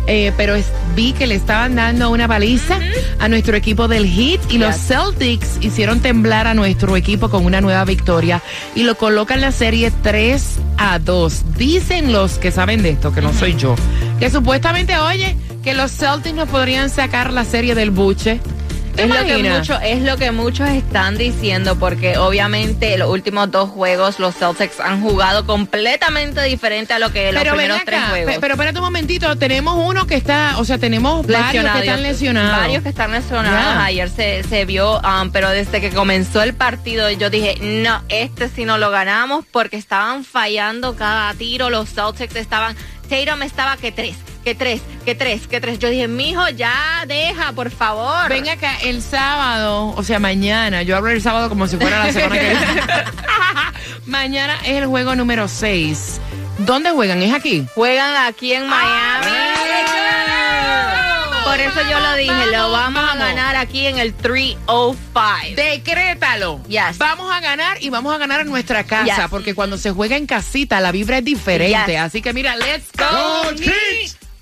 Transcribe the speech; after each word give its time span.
Eh, 0.08 0.32
pero 0.36 0.54
es- 0.54 0.66
vi 0.94 1.12
que 1.12 1.26
le 1.26 1.34
estaban 1.34 1.74
dando 1.74 2.10
una 2.10 2.28
paliza 2.28 2.78
a 3.18 3.28
nuestro 3.28 3.56
equipo 3.56 3.88
del 3.88 4.06
Heat 4.06 4.40
y 4.52 4.58
los 4.58 4.76
Celtics 4.76 5.58
hicieron 5.60 6.00
temblar 6.00 6.46
a 6.46 6.54
nuestro 6.54 6.96
equipo 6.96 7.28
con 7.28 7.44
una 7.44 7.60
nueva 7.60 7.84
victoria 7.84 8.40
y 8.74 8.84
lo 8.84 8.96
colocan 8.96 9.40
la 9.40 9.50
serie 9.52 9.90
3 10.02 10.58
a 10.78 10.98
2. 11.00 11.56
Dicen 11.58 12.12
los 12.12 12.38
que 12.38 12.50
saben 12.52 12.82
de 12.82 12.90
esto, 12.90 13.12
que 13.12 13.20
no 13.20 13.32
soy 13.32 13.56
yo, 13.56 13.74
que 14.20 14.30
supuestamente, 14.30 14.96
oye, 14.96 15.36
que 15.64 15.74
los 15.74 15.90
Celtics 15.90 16.34
nos 16.36 16.48
podrían 16.48 16.88
sacar 16.88 17.32
la 17.32 17.44
serie 17.44 17.74
del 17.74 17.90
buche. 17.90 18.40
¿Te 18.96 19.02
Es 19.04 19.08
lo, 19.10 19.24
que 19.26 19.42
mucho, 19.58 19.78
es 19.80 20.02
lo 20.02 20.16
que 20.16 20.30
muchos 20.32 20.68
están 20.70 21.16
diciendo, 21.18 21.78
porque 21.78 22.16
obviamente 22.18 22.96
los 22.96 23.10
últimos 23.10 23.50
dos 23.50 23.68
juegos 23.70 24.18
los 24.18 24.34
Celtics 24.34 24.80
han 24.80 25.02
jugado 25.02 25.44
completamente 25.46 26.42
diferente 26.44 26.94
a 26.94 26.98
lo 26.98 27.12
que 27.12 27.30
los 27.32 27.42
Pero 27.42 27.56
ven 27.56 27.66
primeros 27.66 27.84
tres 27.84 28.00
juegos. 28.08 28.34
pe- 28.34 28.40
pero 28.40 28.54
espérate 28.54 28.78
un 28.78 28.84
momentito, 28.84 29.36
tenemos 29.36 29.76
uno 29.78 30.06
que 30.06 30.14
está, 30.14 30.54
o 30.58 30.64
sea, 30.64 30.78
tenemos 30.78 31.26
varios 31.26 31.64
que 31.72 31.78
están 31.80 32.02
lesionados. 32.02 32.58
Varios 32.60 32.82
que 32.82 32.88
están 32.88 33.12
lesionados. 33.12 33.84
Ayer 33.84 34.08
se, 34.08 34.42
se 34.44 34.64
vio, 34.64 34.98
um, 35.00 35.30
pero 35.30 35.50
desde 35.50 35.80
que 35.80 35.90
comenzó 35.90 36.42
el 36.42 36.54
partido 36.54 37.10
yo 37.10 37.28
dije, 37.30 37.56
no, 37.60 38.02
este 38.08 38.48
sí 38.48 38.64
no 38.64 38.78
lo 38.78 38.90
ganamos 38.90 39.44
porque 39.50 39.76
estaban 39.76 40.24
fallando 40.24 40.96
cada 40.96 41.32
tiro. 41.34 41.70
Los 41.70 41.90
Celtics 41.92 42.36
estaban, 42.36 42.74
Tatum 43.08 43.42
estaba 43.42 43.76
que 43.76 43.92
tres, 43.92 44.16
que 44.46 44.54
tres, 44.54 44.80
que 45.04 45.16
tres, 45.16 45.48
que 45.48 45.60
tres. 45.60 45.80
Yo 45.80 45.90
dije, 45.90 46.06
mijo, 46.06 46.48
ya 46.50 47.02
deja, 47.08 47.50
por 47.50 47.68
favor. 47.68 48.28
Ven 48.28 48.48
acá, 48.48 48.76
el 48.80 49.02
sábado, 49.02 49.92
o 49.96 50.02
sea, 50.04 50.20
mañana, 50.20 50.82
yo 50.82 50.96
hablo 50.96 51.10
el 51.10 51.20
sábado 51.20 51.48
como 51.48 51.66
si 51.66 51.76
fuera 51.76 52.04
la 52.06 52.12
semana 52.12 52.38
que 52.38 52.50
viene. 52.50 52.60
mañana 54.06 54.56
es 54.64 54.76
el 54.76 54.86
juego 54.86 55.16
número 55.16 55.48
6. 55.48 56.20
¿Dónde 56.58 56.90
juegan? 56.92 57.20
¿Es 57.22 57.34
aquí? 57.34 57.66
Juegan 57.74 58.14
aquí 58.24 58.52
en 58.52 58.68
Miami. 58.68 59.26
Por 61.44 61.58
eso 61.60 61.80
yo 61.90 61.98
lo 61.98 62.14
dije, 62.14 62.46
lo 62.52 62.70
vamos 62.70 63.02
a 63.02 63.16
ganar 63.16 63.56
aquí 63.56 63.86
en 63.86 63.98
el 63.98 64.14
305. 64.14 64.96
Decrétalo. 65.56 66.60
Yes. 66.68 66.98
Vamos 66.98 67.32
a 67.32 67.40
ganar 67.40 67.82
y 67.82 67.90
vamos 67.90 68.14
a 68.14 68.18
ganar 68.18 68.42
en 68.42 68.46
nuestra 68.46 68.84
casa, 68.84 69.22
Yes. 69.22 69.26
porque 69.28 69.56
cuando 69.56 69.76
se 69.76 69.90
juega 69.90 70.16
en 70.16 70.26
casita 70.26 70.80
la 70.80 70.92
vibra 70.92 71.18
es 71.18 71.24
diferente. 71.24 71.92
Yes. 71.92 72.00
Así 72.00 72.22
que 72.22 72.32
mira, 72.32 72.54
let's 72.56 72.90
go. 72.96 73.06
Go. 73.50 73.56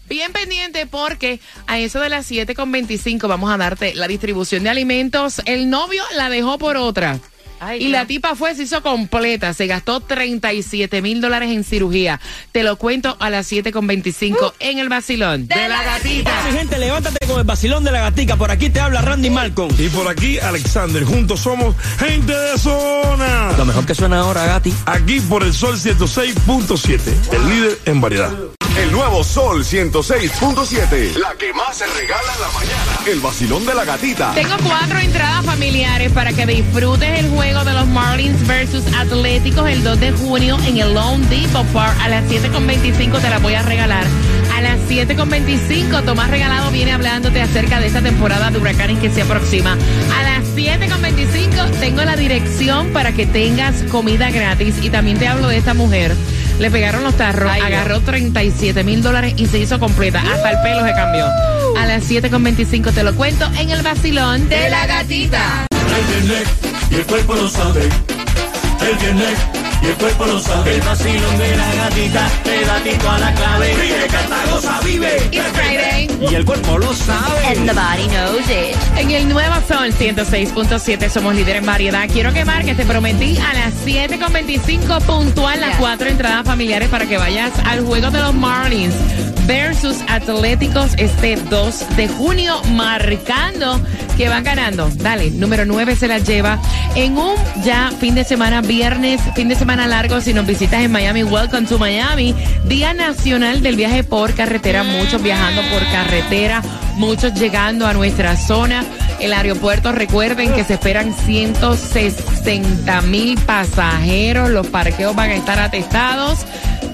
Bien 0.08 0.32
pendiente 0.32 0.86
porque 0.86 1.40
a 1.66 1.78
eso 1.78 2.00
de 2.00 2.08
las 2.08 2.30
7.25 2.30 3.26
vamos 3.26 3.50
a 3.50 3.56
darte 3.56 3.94
la 3.94 4.06
distribución 4.06 4.62
de 4.64 4.70
alimentos. 4.70 5.40
El 5.46 5.70
novio 5.70 6.02
la 6.14 6.28
dejó 6.28 6.58
por 6.58 6.76
otra. 6.76 7.20
Ay, 7.66 7.78
y 7.78 7.86
Dios. 7.86 7.92
la 7.92 8.06
tipa 8.06 8.34
fue, 8.34 8.54
se 8.54 8.64
hizo 8.64 8.82
completa, 8.82 9.54
se 9.54 9.66
gastó 9.66 10.00
37 10.00 11.02
mil 11.02 11.20
dólares 11.20 11.50
en 11.50 11.64
cirugía. 11.64 12.20
Te 12.52 12.62
lo 12.62 12.76
cuento 12.76 13.16
a 13.20 13.30
las 13.30 13.50
7.25 13.50 14.52
en 14.58 14.78
el 14.78 14.88
vacilón. 14.88 15.48
De 15.48 15.68
la 15.68 15.82
gatita. 15.82 16.42
Mi 16.46 16.58
gente, 16.58 16.78
levántate 16.78 17.26
con 17.26 17.38
el 17.38 17.44
vacilón 17.44 17.84
de 17.84 17.92
la 17.92 18.00
gatica. 18.00 18.36
Por 18.36 18.50
aquí 18.50 18.70
te 18.70 18.80
habla 18.80 19.00
Randy 19.02 19.30
Malcolm. 19.30 19.74
Y 19.78 19.88
por 19.88 20.08
aquí, 20.08 20.38
Alexander. 20.38 21.04
Juntos 21.04 21.40
somos 21.40 21.74
gente 21.98 22.32
de 22.32 22.58
zona. 22.58 23.52
Lo 23.56 23.64
mejor 23.64 23.86
que 23.86 23.94
suena 23.94 24.20
ahora, 24.20 24.46
Gati. 24.46 24.72
Aquí 24.86 25.20
por 25.20 25.42
el 25.42 25.52
Sol 25.52 25.76
106.7, 25.76 27.00
el 27.32 27.48
líder 27.48 27.78
en 27.86 28.00
variedad. 28.00 28.32
El 28.76 28.90
nuevo 28.90 29.22
Sol 29.22 29.64
106.7. 29.64 31.14
La 31.14 31.34
que 31.38 31.52
más 31.52 31.76
se 31.76 31.86
regala 31.86 32.34
en 32.34 32.40
la 32.40 32.48
mañana. 32.48 32.98
El 33.06 33.20
vacilón 33.20 33.64
de 33.64 33.72
la 33.72 33.84
gatita. 33.84 34.34
Tengo 34.34 34.56
cuatro 34.64 34.98
entradas 34.98 35.44
familiares 35.44 36.10
para 36.10 36.32
que 36.32 36.44
disfrutes 36.44 37.20
el 37.20 37.30
juego 37.30 37.53
de 37.62 37.72
los 37.72 37.86
Marlins 37.86 38.44
versus 38.48 38.82
Atléticos 38.98 39.68
el 39.68 39.84
2 39.84 40.00
de 40.00 40.10
junio 40.12 40.58
en 40.66 40.78
el 40.78 40.92
Lone 40.92 41.24
Depot 41.28 41.64
Park. 41.68 41.96
A 42.02 42.08
las 42.08 42.24
7.25 42.24 43.20
te 43.20 43.30
las 43.30 43.40
voy 43.40 43.54
a 43.54 43.62
regalar. 43.62 44.04
A 44.56 44.60
las 44.60 44.80
7.25 44.88 46.04
Tomás 46.04 46.30
Regalado 46.30 46.72
viene 46.72 46.92
hablándote 46.92 47.40
acerca 47.40 47.78
de 47.78 47.86
esta 47.86 48.02
temporada 48.02 48.50
de 48.50 48.58
huracanes 48.58 48.98
que 48.98 49.08
se 49.08 49.22
aproxima. 49.22 49.72
A 50.18 50.22
las 50.24 50.44
7.25 50.56 51.78
tengo 51.78 52.02
la 52.02 52.16
dirección 52.16 52.92
para 52.92 53.12
que 53.12 53.24
tengas 53.24 53.84
comida 53.84 54.30
gratis 54.30 54.76
y 54.82 54.90
también 54.90 55.18
te 55.18 55.28
hablo 55.28 55.48
de 55.48 55.58
esta 55.58 55.74
mujer. 55.74 56.16
Le 56.58 56.70
pegaron 56.70 57.04
los 57.04 57.16
tarros, 57.16 57.50
Ay, 57.52 57.62
agarró 57.62 58.00
37 58.00 58.82
mil 58.82 59.02
dólares 59.02 59.34
y 59.36 59.46
se 59.46 59.58
hizo 59.58 59.78
completa. 59.78 60.20
Hasta 60.20 60.50
el 60.50 60.60
pelo 60.62 60.84
se 60.84 60.92
cambió. 60.92 61.26
A 61.78 61.86
las 61.86 62.10
7.25 62.10 62.92
te 62.92 63.04
lo 63.04 63.14
cuento 63.14 63.48
en 63.58 63.70
el 63.70 63.82
vacilón 63.82 64.48
de 64.48 64.70
la 64.70 64.86
gatita. 64.86 65.66
Y 66.94 66.98
el 66.98 67.06
cuerpo 67.06 67.34
lo 67.34 67.48
sabe. 67.48 67.88
El 68.88 68.96
viernes 68.98 69.38
y 69.82 69.86
el 69.86 69.94
cuerpo 69.94 70.26
lo 70.26 70.38
sabe. 70.40 70.74
El 70.76 70.80
vacilón 70.82 71.38
de 71.38 71.56
la 71.56 71.74
gatita, 71.74 72.28
te 72.44 72.64
da 72.64 72.78
tito 72.80 73.10
a 73.10 73.18
la 73.18 73.34
clave. 73.34 73.74
Vive, 73.74 74.06
canta, 74.10 74.36
goza, 74.50 74.80
vive. 74.84 75.16
It's 75.32 75.46
Friday. 75.52 76.08
Y 76.30 76.34
el 76.34 76.44
cuerpo 76.44 76.78
lo 76.78 76.92
sabe. 76.94 77.46
And 77.46 77.68
the 77.68 77.74
body 77.74 78.08
knows 78.08 78.48
it. 78.50 78.76
En 78.98 79.10
el 79.10 79.28
Nuevo 79.28 79.54
Sol 79.66 79.92
106.7 79.92 81.08
somos 81.10 81.34
líder 81.34 81.56
en 81.56 81.66
variedad. 81.66 82.08
Quiero 82.12 82.32
que 82.32 82.44
marques, 82.44 82.76
te 82.76 82.84
prometí 82.84 83.38
a 83.38 83.54
las 83.54 83.74
7.25 83.84 85.00
puntual 85.02 85.60
las 85.60 85.70
Yes. 85.70 85.78
cuatro 85.78 86.08
entradas 86.08 86.44
familiares 86.46 86.88
para 86.88 87.06
que 87.06 87.16
vayas 87.18 87.52
al 87.66 87.80
juego 87.84 88.10
de 88.10 88.20
los 88.20 88.34
Marlins 88.34 88.94
versus 89.46 89.98
Atléticos 90.08 90.92
este 90.96 91.36
2 91.36 91.96
de 91.96 92.08
junio, 92.08 92.62
marcando 92.72 93.80
que 94.16 94.28
van 94.28 94.44
ganando. 94.44 94.88
Dale, 94.96 95.30
número 95.30 95.64
9 95.64 95.96
se 95.96 96.08
la 96.08 96.18
lleva 96.18 96.58
en 96.94 97.18
un 97.18 97.34
ya 97.64 97.90
fin 97.98 98.14
de 98.14 98.24
semana, 98.24 98.60
viernes, 98.60 99.20
fin 99.34 99.48
de 99.48 99.56
semana 99.56 99.86
largo. 99.86 100.20
Si 100.20 100.32
nos 100.32 100.46
visitas 100.46 100.82
en 100.82 100.92
Miami, 100.92 101.24
welcome 101.24 101.66
to 101.66 101.78
Miami. 101.78 102.34
Día 102.66 102.94
Nacional 102.94 103.62
del 103.62 103.76
Viaje 103.76 104.04
por 104.04 104.34
Carretera, 104.34 104.84
muchos 104.84 105.22
viajando 105.22 105.62
por 105.70 105.82
carretera, 105.90 106.62
muchos 106.96 107.34
llegando 107.34 107.86
a 107.86 107.92
nuestra 107.92 108.36
zona. 108.36 108.84
El 109.20 109.32
aeropuerto, 109.32 109.92
recuerden 109.92 110.52
que 110.52 110.64
se 110.64 110.74
esperan 110.74 111.14
160 111.14 113.00
mil 113.02 113.38
pasajeros. 113.40 114.50
Los 114.50 114.66
parqueos 114.68 115.14
van 115.14 115.30
a 115.30 115.34
estar 115.34 115.58
atestados. 115.58 116.46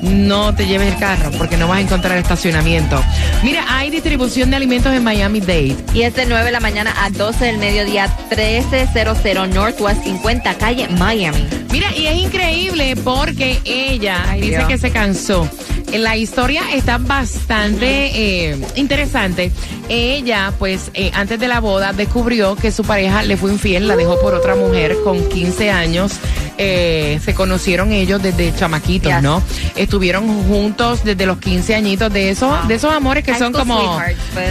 No 0.03 0.55
te 0.55 0.67
lleves 0.67 0.93
el 0.93 0.99
carro 0.99 1.31
porque 1.39 1.57
no 1.57 1.69
vas 1.69 1.79
a 1.79 1.81
encontrar 1.81 2.19
estacionamiento. 2.19 3.03
Mira, 3.43 3.65
hay 3.69 3.91
distribución 3.91 4.51
de 4.51 4.57
alimentos 4.57 4.93
en 4.95 5.05
Miami 5.05 5.41
Dade. 5.41 5.77
Y 5.95 6.03
es 6.03 6.15
de 6.15 6.27
9 6.27 6.45
de 6.47 6.53
la 6.53 6.61
mañana 6.61 6.95
a 7.05 7.11
12 7.11 7.45
del 7.45 7.59
mediodía, 7.59 8.15
1300 8.31 9.49
Northwest 9.55 10.03
50 10.05 10.55
calle 10.55 10.89
Miami. 10.89 11.47
Mira, 11.71 11.95
y 11.97 12.07
es 12.07 12.17
increíble 12.17 12.97
porque 12.97 13.61
ella 13.65 14.25
Ay, 14.29 14.41
dice 14.41 14.57
Dios. 14.57 14.69
que 14.69 14.79
se 14.79 14.91
cansó. 14.91 15.49
La 15.99 16.17
historia 16.17 16.63
está 16.73 16.99
bastante 16.99 18.51
eh, 18.51 18.57
interesante. 18.77 19.51
Ella, 19.89 20.53
pues, 20.59 20.91
eh, 20.95 21.11
antes 21.15 21.39
de 21.41 21.49
la 21.49 21.61
boda 21.61 21.93
descubrió 21.93 22.55
que 22.57 22.71
su 22.71 22.85
pareja 22.85 23.23
le 23.23 23.37
fue 23.37 23.53
infiel, 23.53 23.89
la 23.89 23.97
dejó 23.97 24.21
por 24.21 24.35
otra 24.35 24.55
mujer 24.55 24.97
con 25.03 25.29
15 25.29 25.71
años. 25.71 26.13
Eh, 26.59 27.19
se 27.25 27.35
conocieron 27.35 27.93
ellos 27.93 28.23
desde 28.23 28.55
chamaquitos, 28.55 29.13
Yes. 29.13 29.23
¿no? 29.23 29.43
Estuvieron 29.77 30.45
juntos 30.45 31.03
desde 31.05 31.27
los 31.27 31.39
15 31.39 31.75
añitos 31.75 32.13
de 32.13 32.31
esos, 32.31 32.69
de 32.69 32.75
esos 32.75 32.93
amores 32.93 33.25
que 33.25 33.33
High 33.33 33.41
son 33.41 33.53
como... 33.53 34.01
pues. 34.35 34.51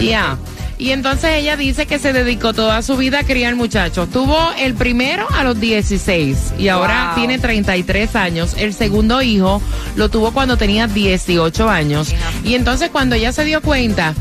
Y 0.80 0.92
entonces 0.92 1.32
ella 1.36 1.58
dice 1.58 1.86
que 1.86 2.00
se 2.00 2.14
dedicó 2.14 2.54
toda 2.54 2.82
su 2.82 2.96
vida 2.96 3.20
a 3.20 3.24
criar 3.26 3.54
muchachos. 3.56 4.10
Tuvo 4.10 4.38
el 4.58 4.76
primero 4.76 5.28
a 5.30 5.44
los 5.44 5.60
16 5.60 6.54
y 6.58 6.70
ahora 6.70 7.08
Wow. 7.08 7.16
tiene 7.16 7.38
33 7.38 8.16
años. 8.16 8.56
El 8.58 8.74
segundo 8.74 9.22
hijo 9.22 9.62
lo 9.98 10.08
tuvo 10.10 10.32
cuando 10.32 10.56
tenía 10.56 10.88
18 10.88 11.70
años. 11.70 12.14
Y 12.46 12.56
entonces 12.56 12.90
cuando 12.92 13.16
ella 13.16 13.34
se 13.34 13.44
dio 13.44 13.62
cuenta 13.62 14.16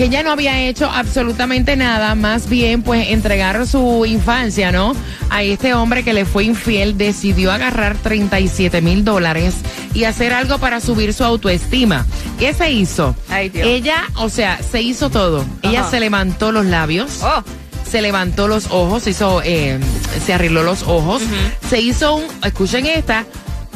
que 0.00 0.06
ella 0.06 0.22
no 0.22 0.30
había 0.30 0.58
hecho 0.62 0.90
absolutamente 0.90 1.76
nada, 1.76 2.14
más 2.14 2.48
bien 2.48 2.80
pues 2.80 3.08
entregar 3.08 3.66
su 3.66 4.06
infancia, 4.06 4.72
¿no? 4.72 4.96
A 5.28 5.42
este 5.42 5.74
hombre 5.74 6.02
que 6.02 6.14
le 6.14 6.24
fue 6.24 6.44
infiel, 6.44 6.96
decidió 6.96 7.52
agarrar 7.52 7.98
37 7.98 8.80
mil 8.80 9.04
dólares 9.04 9.56
y 9.92 10.04
hacer 10.04 10.32
algo 10.32 10.56
para 10.56 10.80
subir 10.80 11.12
su 11.12 11.22
autoestima. 11.22 12.06
¿Qué 12.38 12.54
se 12.54 12.72
hizo? 12.72 13.14
Ay. 13.28 13.52
Ella, 13.52 14.04
o 14.14 14.30
sea, 14.30 14.58
se 14.62 14.80
hizo 14.80 15.10
todo. 15.10 15.44
Ella 15.60 15.84
se 15.90 16.00
levantó 16.00 16.50
los 16.50 16.64
labios 16.64 17.18
Oh, 17.22 17.44
se 17.86 18.00
levantó 18.00 18.48
los 18.48 18.68
ojos, 18.70 19.02
se 19.02 19.10
hizo, 19.10 19.42
eh, 19.44 19.78
se 20.24 20.32
arregló 20.32 20.62
los 20.62 20.82
ojos, 20.84 21.20
se 21.68 21.78
hizo 21.78 22.14
un, 22.14 22.24
escuchen 22.42 22.86
esta, 22.86 23.26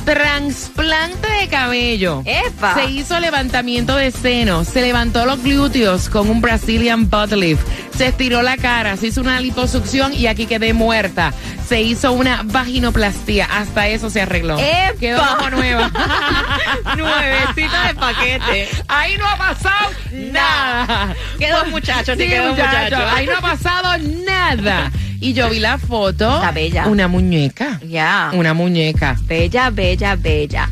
trasplante 0.04 1.28
de 1.40 1.48
cabello. 1.48 2.22
¡Epa! 2.24 2.74
Se 2.74 2.90
hizo 2.90 3.18
levantamiento 3.20 3.96
de 3.96 4.10
senos, 4.10 4.68
se 4.68 4.82
levantó 4.82 5.24
los 5.26 5.42
glúteos 5.42 6.08
con 6.08 6.28
un 6.28 6.40
Brazilian 6.40 7.08
butt 7.08 7.32
lift, 7.32 7.66
se 7.96 8.08
estiró 8.08 8.42
la 8.42 8.56
cara, 8.56 8.96
se 8.96 9.08
hizo 9.08 9.20
una 9.20 9.40
liposucción 9.40 10.12
y 10.12 10.26
aquí 10.26 10.46
quedé 10.46 10.72
muerta. 10.72 11.32
Se 11.68 11.80
hizo 11.80 12.12
una 12.12 12.42
vaginoplastía, 12.44 13.46
hasta 13.46 13.88
eso 13.88 14.10
se 14.10 14.20
arregló. 14.20 14.58
¡Epa! 14.58 14.98
Quedó 15.00 15.26
como 15.36 15.50
nueva. 15.50 15.90
Nuevecita 16.96 17.86
de 17.88 17.94
paquete. 17.94 18.68
Ahí 18.88 19.16
no 19.16 19.26
ha 19.26 19.36
pasado 19.36 19.90
nada. 20.12 21.14
Quedó 21.38 21.64
muchacho, 21.66 22.14
sí, 22.14 22.22
Sí, 22.22 22.28
quedó 22.28 22.50
muchacho, 22.50 22.96
muchacho. 22.96 23.16
Ahí 23.16 23.26
no 23.26 23.36
ha 23.36 23.40
pasado 23.40 23.98
nada. 24.26 24.90
Y 25.20 25.32
yo 25.32 25.48
vi 25.50 25.60
la 25.60 25.78
foto. 25.78 26.34
Está 26.34 26.52
bella. 26.52 26.86
Una 26.86 27.08
muñeca. 27.08 27.80
Ya. 27.88 28.30
Una 28.34 28.54
muñeca. 28.54 29.16
Bella, 29.26 29.70
bella, 29.70 30.16
bella. 30.16 30.68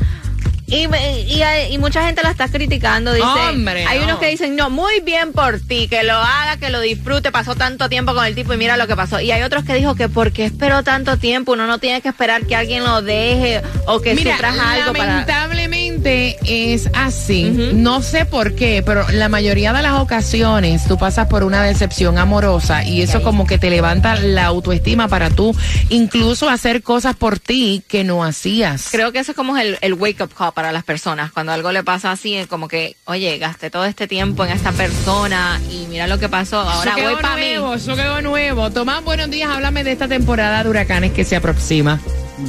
Y, 0.73 0.87
y, 0.87 1.43
y 1.71 1.77
mucha 1.77 2.05
gente 2.05 2.21
la 2.23 2.31
está 2.31 2.47
criticando, 2.47 3.13
dice. 3.13 3.25
Hombre, 3.25 3.85
hay 3.85 3.99
no. 3.99 4.05
unos 4.05 4.19
que 4.19 4.27
dicen, 4.27 4.55
no, 4.55 4.69
muy 4.69 4.99
bien 5.01 5.31
por 5.31 5.59
ti, 5.59 5.87
que 5.87 6.03
lo 6.03 6.15
haga, 6.15 6.57
que 6.57 6.69
lo 6.69 6.81
disfrute, 6.81 7.31
pasó 7.31 7.55
tanto 7.55 7.89
tiempo 7.89 8.13
con 8.13 8.25
el 8.25 8.35
tipo 8.35 8.53
y 8.53 8.57
mira 8.57 8.77
lo 8.77 8.87
que 8.87 8.95
pasó. 8.95 9.19
Y 9.19 9.31
hay 9.31 9.43
otros 9.43 9.63
que 9.63 9.73
dijo 9.75 9.95
que 9.95 10.09
porque 10.09 10.45
esperó 10.45 10.83
tanto 10.83 11.17
tiempo, 11.17 11.53
uno 11.53 11.67
no 11.67 11.77
tiene 11.77 12.01
que 12.01 12.09
esperar 12.09 12.45
que 12.45 12.55
alguien 12.55 12.83
lo 12.83 13.01
deje 13.01 13.61
o 13.85 14.01
que 14.01 14.15
Mira, 14.15 14.33
sufras 14.33 14.57
algo 14.57 14.93
para... 14.93 15.05
lamentablemente 15.05 16.37
es 16.45 16.89
así. 16.93 17.43
No 17.73 18.01
sé 18.01 18.25
por 18.25 18.55
qué, 18.55 18.83
pero 18.85 19.05
la 19.11 19.29
mayoría 19.29 19.73
de 19.73 19.81
las 19.81 19.93
ocasiones 19.93 20.85
tú 20.87 20.97
pasas 20.97 21.27
por 21.27 21.43
una 21.43 21.61
decepción 21.63 22.17
amorosa 22.17 22.83
y 22.83 23.01
eso 23.01 23.21
como 23.21 23.45
que 23.45 23.57
te 23.57 23.69
levanta 23.69 24.15
la 24.15 24.45
autoestima 24.45 25.07
para 25.07 25.29
tú 25.29 25.55
incluso 25.89 26.49
hacer 26.49 26.81
cosas 26.83 27.15
por 27.15 27.39
ti 27.39 27.83
que 27.87 28.03
no 28.03 28.23
hacías. 28.23 28.89
Creo 28.91 29.11
que 29.11 29.19
eso 29.19 29.31
es 29.31 29.37
como 29.37 29.57
el, 29.57 29.77
el 29.81 29.93
wake 29.93 30.21
up 30.21 30.33
call 30.33 30.51
para 30.63 30.71
las 30.71 30.85
personas. 30.85 31.33
Cuando 31.33 31.51
algo 31.51 31.73
le 31.73 31.83
pasa 31.83 32.09
así, 32.13 32.35
es 32.35 32.47
como 32.47 32.69
que, 32.69 32.95
oye, 33.03 33.37
gasté 33.37 33.69
todo 33.69 33.83
este 33.83 34.07
tiempo 34.07 34.45
en 34.45 34.51
esta 34.53 34.71
persona 34.71 35.59
y 35.69 35.87
mira 35.89 36.07
lo 36.07 36.19
que 36.19 36.29
pasó. 36.29 36.59
Ahora 36.61 36.91
eso 36.91 36.95
quedó 36.95 37.11
voy 37.11 37.21
para 37.21 37.35
mí. 37.35 37.41
nuevo, 37.41 37.73
eso 37.73 37.95
quedó 37.97 38.21
nuevo. 38.21 38.71
Tomás, 38.71 39.03
buenos 39.03 39.29
días. 39.29 39.49
Háblame 39.49 39.83
de 39.83 39.91
esta 39.91 40.07
temporada 40.07 40.63
de 40.63 40.69
huracanes 40.69 41.11
que 41.11 41.25
se 41.25 41.35
aproxima. 41.35 41.99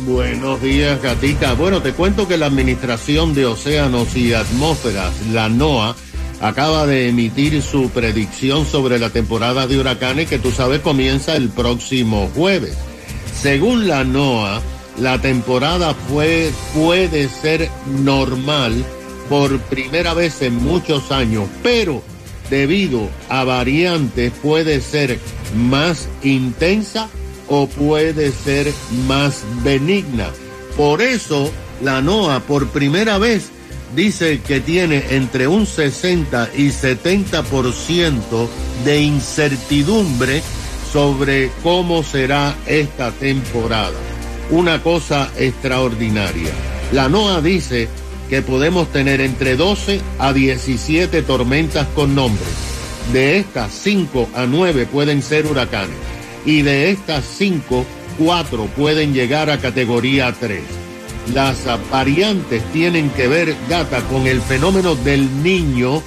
Buenos 0.07 0.63
días, 0.63 1.03
Gatica. 1.03 1.55
Bueno, 1.55 1.83
te 1.83 1.93
cuento 1.93 2.29
que 2.29 2.39
la 2.39 2.47
Administración 2.47 3.35
de 3.35 3.47
Océanos 3.47 4.15
y 4.15 4.33
Atmósferas, 4.33 5.13
la 5.33 5.49
NOAA, 5.49 5.97
acaba 6.41 6.87
de 6.87 7.09
emitir 7.09 7.61
su 7.63 7.91
predicción 7.91 8.65
sobre 8.65 9.01
la 9.01 9.11
temporada 9.11 9.67
de 9.67 9.77
huracanes 9.77 10.29
que 10.29 10.39
tú 10.39 10.53
sabes 10.53 10.83
comienza 10.83 11.35
el 11.35 11.49
próximo 11.49 12.31
jueves. 12.33 12.77
Según 13.35 13.89
la 13.89 14.05
NOAA, 14.05 14.63
la 14.99 15.21
temporada 15.21 15.95
puede 16.75 17.29
ser 17.29 17.71
normal 18.03 18.85
por 19.29 19.59
primera 19.61 20.15
vez 20.15 20.43
en 20.43 20.57
muchos 20.63 21.11
años, 21.11 21.49
pero 21.63 22.03
debido 22.51 23.09
a 23.29 23.45
variantes 23.45 24.33
puede 24.43 24.81
ser 24.81 25.19
más 25.57 26.09
intensa 26.23 27.09
o 27.49 27.67
puede 27.67 28.33
ser 28.33 28.73
más 29.07 29.43
benigna. 29.63 30.29
Por 30.77 31.03
eso 31.03 31.51
la 31.83 32.01
NOAA 32.01 32.41
por 32.41 32.69
primera 32.69 33.19
vez 33.19 33.51
dice 33.95 34.41
que 34.47 34.61
tiene 34.61 35.05
entre 35.11 35.47
un 35.47 35.67
60 35.67 36.51
y 36.57 36.69
70% 36.69 38.49
de 38.85 39.01
incertidumbre 39.01 40.43
sobre 40.93 41.51
cómo 41.63 42.03
será 42.03 42.55
esta 42.67 43.11
temporada. 43.13 44.14
Una 44.51 44.83
cosa 44.83 45.31
extraordinaria. 45.37 46.51
La 46.93 47.09
NOAA 47.09 47.41
dice 47.41 47.89
que 48.29 48.43
podemos 48.43 48.93
tener 48.93 49.21
entre 49.21 49.57
12 49.57 50.01
a 50.19 50.33
17 50.33 51.23
tormentas 51.23 51.87
con 51.95 52.15
nombres. 52.15 52.49
De 53.13 53.39
estas, 53.39 53.73
5 53.73 54.29
a 54.35 54.47
9 54.47 54.87
pueden 54.87 55.23
ser 55.23 55.47
huracanes. 55.47 55.97
Y 56.45 56.63
de 56.63 56.91
estas 56.91 57.25
5, 57.39 57.85
4 58.19 58.67
pueden 58.77 59.15
llegar 59.15 59.51
a 59.51 59.59
categoría 59.59 60.35
3. 60.39 60.61
Las 61.33 61.57
variantes 61.91 62.63
tienen 62.73 63.09
que 63.11 63.29
ver, 63.29 63.57
gata, 63.69 64.01
con 64.03 64.27
el 64.27 64.43
fenómeno 64.43 64.95
del 64.95 65.43
niño 65.43 66.03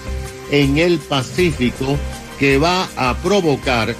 en 0.52 0.78
el 0.78 1.00
Pacífico 1.00 1.98
que 2.40 2.60
va 2.60 2.88
a 2.96 3.16
provocar 3.16 3.96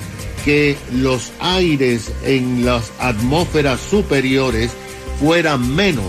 que 0.48 0.78
los 0.94 1.34
aires 1.42 2.10
en 2.24 2.66
las 2.66 2.94
atmósferas 3.00 3.82
superiores 3.82 4.72
fueran 5.20 5.76
menos, 5.76 6.06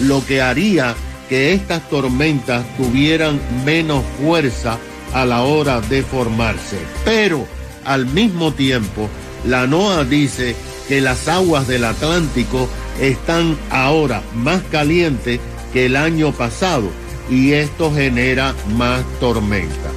lo 0.00 0.24
que 0.24 0.40
haría 0.40 0.94
que 1.28 1.52
estas 1.52 1.86
tormentas 1.90 2.64
tuvieran 2.78 3.38
menos 3.66 4.02
fuerza 4.18 4.78
a 5.12 5.26
la 5.26 5.42
hora 5.42 5.82
de 5.82 6.02
formarse. 6.02 6.78
Pero 7.04 7.46
al 7.84 8.06
mismo 8.06 8.54
tiempo, 8.54 9.10
la 9.46 9.66
NOAA 9.66 10.04
dice 10.04 10.56
que 10.88 11.02
las 11.02 11.28
aguas 11.28 11.68
del 11.68 11.84
Atlántico 11.84 12.70
están 12.98 13.58
ahora 13.68 14.22
más 14.34 14.62
calientes 14.70 15.38
que 15.74 15.84
el 15.84 15.96
año 15.96 16.32
pasado 16.32 16.88
y 17.28 17.52
esto 17.52 17.92
genera 17.92 18.54
más 18.74 19.02
tormenta. 19.20 19.90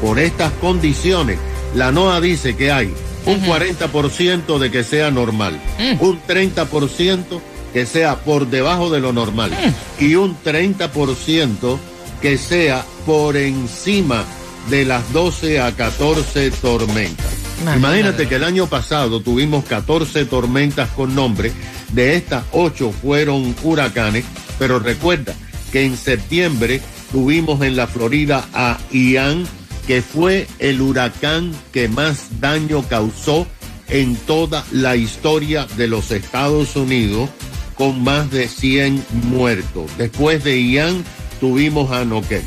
Por 0.00 0.18
estas 0.18 0.52
condiciones, 0.52 1.38
la 1.74 1.92
NOAA 1.92 2.22
dice 2.22 2.56
que 2.56 2.72
hay 2.72 2.94
un 3.26 3.40
40% 3.42 4.58
de 4.58 4.70
que 4.70 4.84
sea 4.84 5.10
normal, 5.10 5.60
un 6.00 6.20
30% 6.22 7.40
que 7.72 7.86
sea 7.86 8.16
por 8.16 8.48
debajo 8.48 8.90
de 8.90 9.00
lo 9.00 9.12
normal. 9.12 9.50
Y 9.98 10.14
un 10.14 10.36
30% 10.36 11.78
que 12.20 12.38
sea 12.38 12.84
por 13.06 13.36
encima 13.36 14.24
de 14.70 14.84
las 14.84 15.12
12 15.12 15.60
a 15.60 15.72
14 15.72 16.50
tormentas. 16.52 17.26
Imagínate. 17.60 17.78
Imagínate 17.78 18.28
que 18.28 18.34
el 18.36 18.44
año 18.44 18.66
pasado 18.66 19.20
tuvimos 19.20 19.64
14 19.64 20.24
tormentas 20.26 20.88
con 20.90 21.14
nombre, 21.14 21.52
de 21.92 22.16
estas 22.16 22.44
8 22.52 22.92
fueron 23.02 23.54
huracanes, 23.62 24.24
pero 24.58 24.78
recuerda 24.78 25.34
que 25.70 25.84
en 25.84 25.96
septiembre 25.96 26.80
tuvimos 27.10 27.62
en 27.62 27.76
la 27.76 27.86
Florida 27.86 28.44
a 28.52 28.78
Ian, 28.90 29.46
que 29.86 30.02
fue 30.02 30.46
el 30.58 30.80
huracán 30.80 31.52
que 31.72 31.88
más 31.88 32.40
daño 32.40 32.82
causó 32.88 33.46
en 33.88 34.16
toda 34.16 34.64
la 34.72 34.96
historia 34.96 35.66
de 35.76 35.86
los 35.86 36.10
Estados 36.10 36.76
Unidos, 36.76 37.28
con 37.74 38.02
más 38.02 38.30
de 38.30 38.48
100 38.48 39.04
muertos. 39.24 39.90
Después 39.98 40.44
de 40.44 40.62
Ian 40.62 41.04
tuvimos 41.40 41.90
a 41.90 42.04
Noquel. 42.04 42.42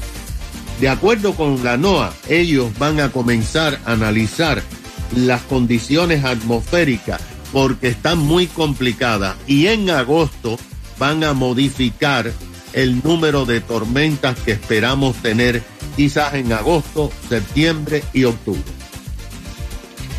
De 0.80 0.90
acuerdo 0.90 1.36
con 1.36 1.64
la 1.64 1.78
NOAA, 1.78 2.14
ellos 2.30 2.72
van 2.78 3.00
a 3.00 3.10
comenzar 3.10 3.80
a 3.86 3.94
analizar 3.94 4.62
las 5.16 5.42
condiciones 5.44 6.26
atmosféricas 6.26 7.22
porque 7.54 7.90
están 7.90 8.18
muy 8.18 8.48
complicadas 8.48 9.36
y 9.48 9.68
en 9.68 9.90
agosto 9.90 10.58
van 11.00 11.24
a 11.24 11.34
modificar 11.34 12.32
el 12.74 13.02
número 13.04 13.46
de 13.46 13.62
tormentas 13.62 14.38
que 14.40 14.52
esperamos 14.52 15.16
tener 15.18 15.64
quizás 15.96 16.34
en 16.34 16.52
agosto, 16.54 17.12
septiembre 17.30 18.04
y 18.14 18.26
octubre. 18.26 18.62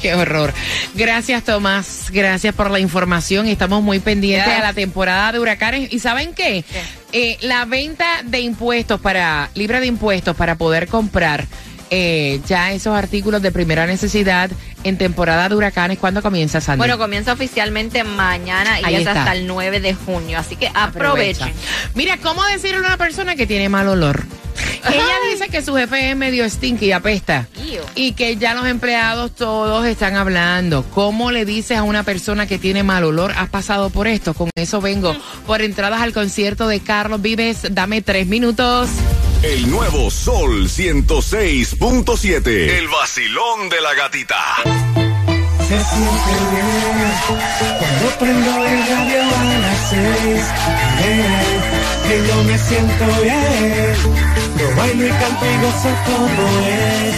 Qué 0.01 0.15
horror. 0.15 0.53
Gracias, 0.95 1.43
Tomás. 1.43 2.11
Gracias 2.11 2.55
por 2.55 2.71
la 2.71 2.79
información. 2.79 3.47
Estamos 3.47 3.83
muy 3.83 3.99
pendientes 3.99 4.53
a 4.53 4.61
la 4.61 4.73
temporada 4.73 5.33
de 5.33 5.41
huracanes. 5.41 5.93
¿Y 5.93 5.99
saben 6.01 6.35
qué? 6.35 6.65
Eh, 7.13 7.39
la 7.41 7.65
venta 7.65 8.23
de 8.25 8.41
impuestos 8.41 9.01
para, 9.01 9.51
libre 9.55 9.81
de 9.81 9.87
impuestos 9.87 10.37
para 10.37 10.57
poder 10.57 10.87
comprar 10.87 11.47
eh, 11.89 12.41
ya 12.47 12.73
esos 12.73 12.97
artículos 12.97 13.43
de 13.43 13.53
primera 13.53 13.87
necesidad 13.87 14.51
en 14.83 14.99
temporada 14.99 15.49
de 15.49 15.55
huracanes, 15.55 15.99
¿cuándo 15.99 16.21
comienza, 16.21 16.61
Sandy? 16.61 16.79
Bueno, 16.79 16.99
comienza 16.99 17.33
oficialmente 17.33 18.03
mañana 18.03 18.81
y 18.81 18.85
Ahí 18.85 18.95
es 18.97 19.01
está. 19.01 19.21
hasta 19.21 19.33
el 19.33 19.47
9 19.47 19.81
de 19.81 19.95
junio, 19.95 20.39
así 20.39 20.57
que 20.57 20.71
aprovechen. 20.75 21.53
Mira, 21.95 22.19
¿cómo 22.19 22.45
decirle 22.45 22.77
a 22.77 22.81
una 22.81 22.97
persona 22.97 23.37
que 23.37 23.47
tiene 23.47 23.69
mal 23.69 23.89
olor? 23.89 24.25
Ella 24.93 25.15
dice 25.31 25.49
que 25.49 25.63
su 25.63 25.75
jefe 25.75 26.11
es 26.11 26.17
medio 26.17 26.49
stinky 26.49 26.87
y 26.87 26.93
apesta. 26.93 27.49
Ew. 27.57 27.83
Y 27.95 28.13
que 28.13 28.37
ya 28.37 28.55
los 28.55 28.67
empleados 28.67 29.35
todos 29.35 29.87
están 29.87 30.17
hablando. 30.17 30.85
¿Cómo 30.95 31.31
le 31.31 31.45
dices 31.45 31.79
a 31.79 31.83
una 31.83 32.03
persona 32.03 32.47
que 32.47 32.59
tiene 32.59 32.83
mal 32.83 33.05
olor? 33.05 33.33
¿Has 33.37 33.49
pasado 33.49 33.91
por 33.91 34.07
esto? 34.07 34.35
Con 34.35 34.51
eso 34.55 34.81
vengo 34.81 35.15
por 35.47 35.63
entradas 35.63 36.01
al 36.01 36.13
concierto 36.13 36.69
de 36.69 36.81
Carlos 36.81 37.21
Vives. 37.23 37.67
Dame 37.71 38.03
tres 38.03 38.27
minutos. 38.27 38.89
El 39.43 39.71
nuevo 39.71 40.11
Sol 40.11 40.69
106.7. 40.69 42.47
El 42.47 42.89
vacilón 42.89 43.69
de 43.69 43.81
la 43.81 43.95
gatita. 43.95 44.37
Se 45.69 45.85
siente 45.85 46.33
bien 46.53 47.13
cuando 47.79 48.19
prendo 48.19 48.67
el 48.67 48.87
radio 48.87 49.23
a 49.23 49.59
las 49.59 49.91
seis. 49.91 50.45
Que 52.07 52.25
yo 52.25 52.43
me 52.45 52.57
siento 52.57 53.05
bien. 53.21 53.95
Yo 54.57 54.77
bailo 54.77 55.07
y 55.07 55.11
canto 55.11 55.45
y 55.45 55.57
como 56.07 56.45
es. 56.65 57.17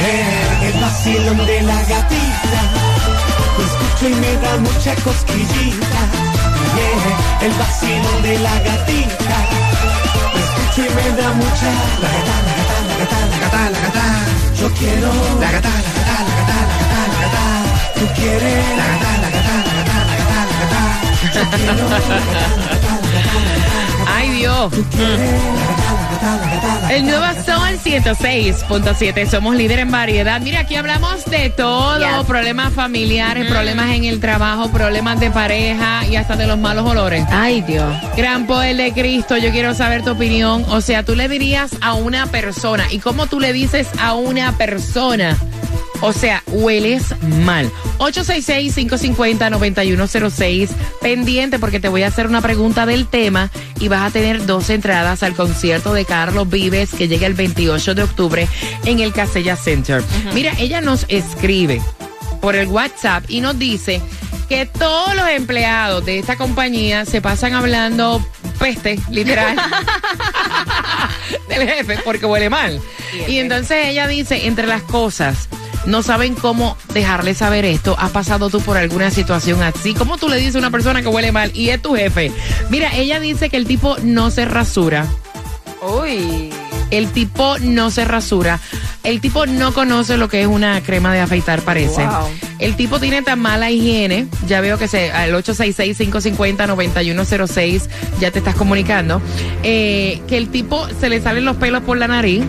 Bien, 0.00 0.72
el 0.72 0.80
vacilón 0.80 1.46
de 1.46 1.60
la 1.62 1.76
gatita. 1.82 2.62
Lo 3.58 3.64
escucho 3.64 4.08
y 4.08 4.14
me 4.14 4.32
da 4.36 4.56
mucha 4.56 4.94
cosquillita. 5.04 6.00
Bien, 6.74 7.00
el 7.42 7.52
vacilón 7.58 8.22
de 8.22 8.38
la 8.38 8.54
gatita. 8.60 9.36
Lo 10.32 10.40
escucho 10.40 10.80
y 10.80 10.94
me 10.94 11.06
da 11.20 11.28
mucha. 11.34 11.70
La 12.00 12.08
gata, 12.16 12.36
la 12.46 12.52
gata, 12.58 12.76
la 12.88 12.94
gata, 13.00 13.18
la 13.26 13.38
gata, 13.38 13.70
la 13.70 13.80
gata. 13.80 14.06
Yo 14.58 14.72
quiero. 14.72 15.12
La 15.40 15.50
gata, 15.52 15.68
la 15.68 15.92
gata, 15.92 16.16
la 16.24 16.34
gata, 16.40 16.56
la 16.70 16.76
gata, 16.80 17.00
la 17.12 17.16
gata. 17.20 17.44
Tú 18.00 18.04
quieres. 18.16 18.64
La 18.78 18.86
gata, 18.92 19.10
la 19.22 19.28
gata, 19.28 19.54
la 19.60 19.72
gata, 19.76 19.96
la 20.08 20.14
gata, 20.20 20.38
la 20.48 20.56
gata. 20.62 20.82
Yo 21.34 21.42
quiero. 21.50 21.84
La 21.90 21.98
gata, 21.98 22.08
la 22.08 22.24
gata, 22.24 22.48
la 22.56 22.72
gata, 22.72 22.96
la 22.96 23.20
gata. 23.20 23.91
¡Ay, 24.06 24.30
Dios! 24.30 24.72
La 26.22 26.92
El 26.92 27.06
nuevo 27.06 27.24
Sol 27.44 27.78
106.7. 27.84 29.28
Somos 29.28 29.56
líder 29.56 29.80
en 29.80 29.90
variedad. 29.90 30.40
Mira, 30.40 30.60
aquí 30.60 30.76
hablamos 30.76 31.24
de 31.26 31.50
todo: 31.50 31.98
Yes. 31.98 32.26
problemas 32.26 32.72
familiares, 32.72 33.50
problemas 33.50 33.90
en 33.90 34.04
el 34.04 34.20
trabajo, 34.20 34.70
problemas 34.70 35.18
de 35.18 35.30
pareja 35.30 36.06
y 36.06 36.16
hasta 36.16 36.36
de 36.36 36.46
los 36.46 36.58
malos 36.58 36.86
olores. 36.88 37.24
Ay, 37.30 37.62
Dios. 37.62 37.94
Gran 38.16 38.46
poder 38.46 38.76
de 38.76 38.92
Cristo, 38.92 39.36
yo 39.36 39.50
quiero 39.50 39.74
saber 39.74 40.02
tu 40.02 40.10
opinión. 40.10 40.64
O 40.68 40.80
sea, 40.80 41.02
tú 41.02 41.14
le 41.16 41.28
dirías 41.28 41.72
a 41.80 41.94
una 41.94 42.26
persona, 42.26 42.84
¿y 42.90 42.98
cómo 42.98 43.26
tú 43.26 43.40
le 43.40 43.52
dices 43.52 43.88
a 44.00 44.14
una 44.14 44.52
persona? 44.52 45.36
O 46.02 46.12
sea, 46.12 46.42
hueles 46.48 47.14
mal. 47.44 47.70
866-550-9106. 47.98 50.68
Pendiente 51.00 51.60
porque 51.60 51.80
te 51.80 51.88
voy 51.88 52.02
a 52.02 52.08
hacer 52.08 52.26
una 52.26 52.42
pregunta 52.42 52.84
del 52.86 53.06
tema 53.06 53.50
y 53.78 53.86
vas 53.88 54.02
a 54.02 54.10
tener 54.10 54.44
dos 54.44 54.68
entradas 54.68 55.22
al 55.22 55.34
concierto 55.34 55.94
de 55.94 56.04
Carlos 56.04 56.50
Vives 56.50 56.92
que 56.92 57.06
llega 57.08 57.28
el 57.28 57.34
28 57.34 57.94
de 57.94 58.02
octubre 58.02 58.48
en 58.84 58.98
el 59.00 59.12
Casella 59.12 59.54
Center. 59.56 60.02
Mira, 60.34 60.52
ella 60.58 60.80
nos 60.80 61.06
escribe 61.08 61.80
por 62.40 62.56
el 62.56 62.66
WhatsApp 62.66 63.24
y 63.28 63.40
nos 63.40 63.56
dice 63.58 64.02
que 64.48 64.66
todos 64.66 65.14
los 65.14 65.28
empleados 65.28 66.04
de 66.04 66.18
esta 66.18 66.34
compañía 66.36 67.04
se 67.04 67.22
pasan 67.22 67.54
hablando 67.54 68.20
peste, 68.58 68.98
literal, 69.10 69.56
del 71.48 71.68
jefe 71.68 71.98
porque 72.04 72.26
huele 72.26 72.50
mal. 72.50 72.80
Y 73.28 73.38
entonces 73.38 73.86
ella 73.86 74.06
dice, 74.06 74.46
entre 74.46 74.66
las 74.66 74.82
cosas, 74.82 75.48
no 75.86 76.02
saben 76.02 76.34
cómo 76.34 76.76
dejarle 76.94 77.34
saber 77.34 77.64
esto. 77.64 77.96
¿Has 77.98 78.10
pasado 78.10 78.50
tú 78.50 78.60
por 78.60 78.76
alguna 78.76 79.10
situación 79.10 79.62
así? 79.62 79.94
¿Cómo 79.94 80.18
tú 80.18 80.28
le 80.28 80.36
dices 80.36 80.56
a 80.56 80.58
una 80.58 80.70
persona 80.70 81.02
que 81.02 81.08
huele 81.08 81.32
mal 81.32 81.50
y 81.54 81.70
es 81.70 81.80
tu 81.82 81.94
jefe? 81.94 82.30
Mira, 82.70 82.94
ella 82.96 83.18
dice 83.20 83.50
que 83.50 83.56
el 83.56 83.66
tipo 83.66 83.96
no 84.02 84.30
se 84.30 84.44
rasura. 84.44 85.06
Uy. 85.82 86.50
El 86.90 87.08
tipo 87.08 87.58
no 87.58 87.90
se 87.90 88.04
rasura. 88.04 88.60
El 89.02 89.20
tipo 89.20 89.46
no 89.46 89.72
conoce 89.72 90.16
lo 90.18 90.28
que 90.28 90.42
es 90.42 90.46
una 90.46 90.80
crema 90.82 91.12
de 91.14 91.20
afeitar, 91.20 91.62
parece. 91.62 92.04
Wow. 92.04 92.28
El 92.58 92.76
tipo 92.76 93.00
tiene 93.00 93.22
tan 93.22 93.40
mala 93.40 93.70
higiene. 93.70 94.26
Ya 94.46 94.60
veo 94.60 94.78
que 94.78 94.86
se, 94.88 95.10
al 95.10 95.32
866-550-9106 95.42 97.82
ya 98.20 98.30
te 98.30 98.38
estás 98.38 98.54
comunicando. 98.54 99.20
eh, 99.62 100.20
que 100.28 100.36
el 100.36 100.48
tipo 100.50 100.86
se 101.00 101.08
le 101.08 101.20
salen 101.20 101.44
los 101.44 101.56
pelos 101.56 101.82
por 101.82 101.96
la 101.96 102.08
nariz. 102.08 102.44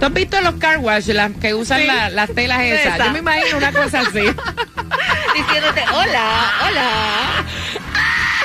¿Tú 0.00 0.06
has 0.06 0.12
visto 0.12 0.40
los 0.40 0.54
car 0.56 0.78
wash, 0.78 1.06
las 1.08 1.32
que 1.32 1.54
usan 1.54 1.80
Sí. 1.80 1.86
la- 1.86 2.10
las 2.10 2.30
telas 2.34 2.60
esas? 2.62 2.94
Esa. 2.96 3.06
Yo 3.06 3.12
me 3.12 3.18
imagino 3.20 3.56
una 3.58 3.72
cosa 3.72 4.00
así. 4.00 4.20
Diciéndote, 5.34 5.82
hola, 5.92 6.52
hola. 6.66 7.44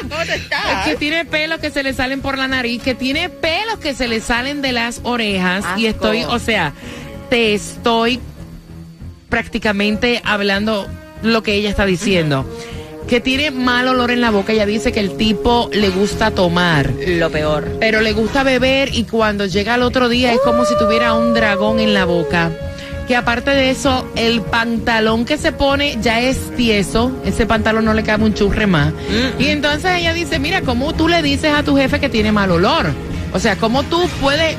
¿Cómo 0.01 0.15
te 0.23 0.35
Es 0.35 0.41
estás? 0.41 0.85
que 0.85 0.95
tiene 0.95 1.25
pelos 1.25 1.59
que 1.59 1.71
se 1.71 1.83
le 1.83 1.93
salen 1.93 2.21
por 2.21 2.37
la 2.37 2.47
nariz, 2.47 2.81
que 2.81 2.95
tiene 2.95 3.29
pelos 3.29 3.79
que 3.79 3.93
se 3.93 4.07
le 4.07 4.21
salen 4.21 4.61
de 4.61 4.71
las 4.71 5.01
orejas. 5.03 5.65
Y 5.77 5.85
estoy, 5.87 6.23
o 6.23 6.39
sea, 6.39 6.73
te 7.29 7.53
estoy 7.53 8.19
prácticamente 9.27 10.21
hablando 10.25 10.87
lo 11.21 11.43
que 11.43 11.53
ella 11.53 11.69
está 11.69 11.85
diciendo. 11.85 12.45
Que 13.07 13.19
tiene 13.19 13.49
mal 13.51 13.87
olor 13.87 14.11
en 14.11 14.21
la 14.21 14.29
boca. 14.29 14.53
Ella 14.53 14.65
dice 14.67 14.91
que 14.91 14.99
el 14.99 15.17
tipo 15.17 15.69
le 15.73 15.89
gusta 15.89 16.31
tomar, 16.31 16.91
Lo 17.07 17.29
peor. 17.31 17.67
pero 17.79 18.01
le 18.01 18.13
gusta 18.13 18.43
beber 18.43 18.93
y 18.93 19.03
cuando 19.05 19.45
llega 19.47 19.73
al 19.75 19.81
otro 19.83 20.09
día 20.09 20.31
es 20.33 20.39
como 20.41 20.63
si 20.65 20.77
tuviera 20.77 21.13
un 21.15 21.33
dragón 21.33 21.79
en 21.79 21.93
la 21.95 22.05
boca. 22.05 22.51
Que 23.07 23.15
aparte 23.15 23.49
de 23.49 23.71
eso, 23.71 24.07
el 24.15 24.41
pantalón 24.41 25.25
que 25.25 25.39
se 25.39 25.51
pone 25.51 25.97
ya 25.99 26.21
es 26.21 26.55
tieso. 26.55 27.11
Ese 27.25 27.47
pantalón 27.47 27.85
no 27.85 27.95
le 27.95 28.03
cabe 28.03 28.25
un 28.25 28.35
churre 28.35 28.67
más. 28.67 28.93
Y 29.39 29.47
entonces 29.47 29.89
ella 29.97 30.13
dice, 30.13 30.37
mira, 30.37 30.61
¿cómo 30.61 30.93
tú 30.93 31.07
le 31.07 31.23
dices 31.23 31.51
a 31.51 31.63
tu 31.63 31.75
jefe 31.75 31.99
que 31.99 32.09
tiene 32.09 32.31
mal 32.31 32.51
olor? 32.51 32.85
O 33.33 33.39
sea, 33.39 33.55
¿cómo 33.55 33.81
tú 33.81 34.07
puedes 34.21 34.55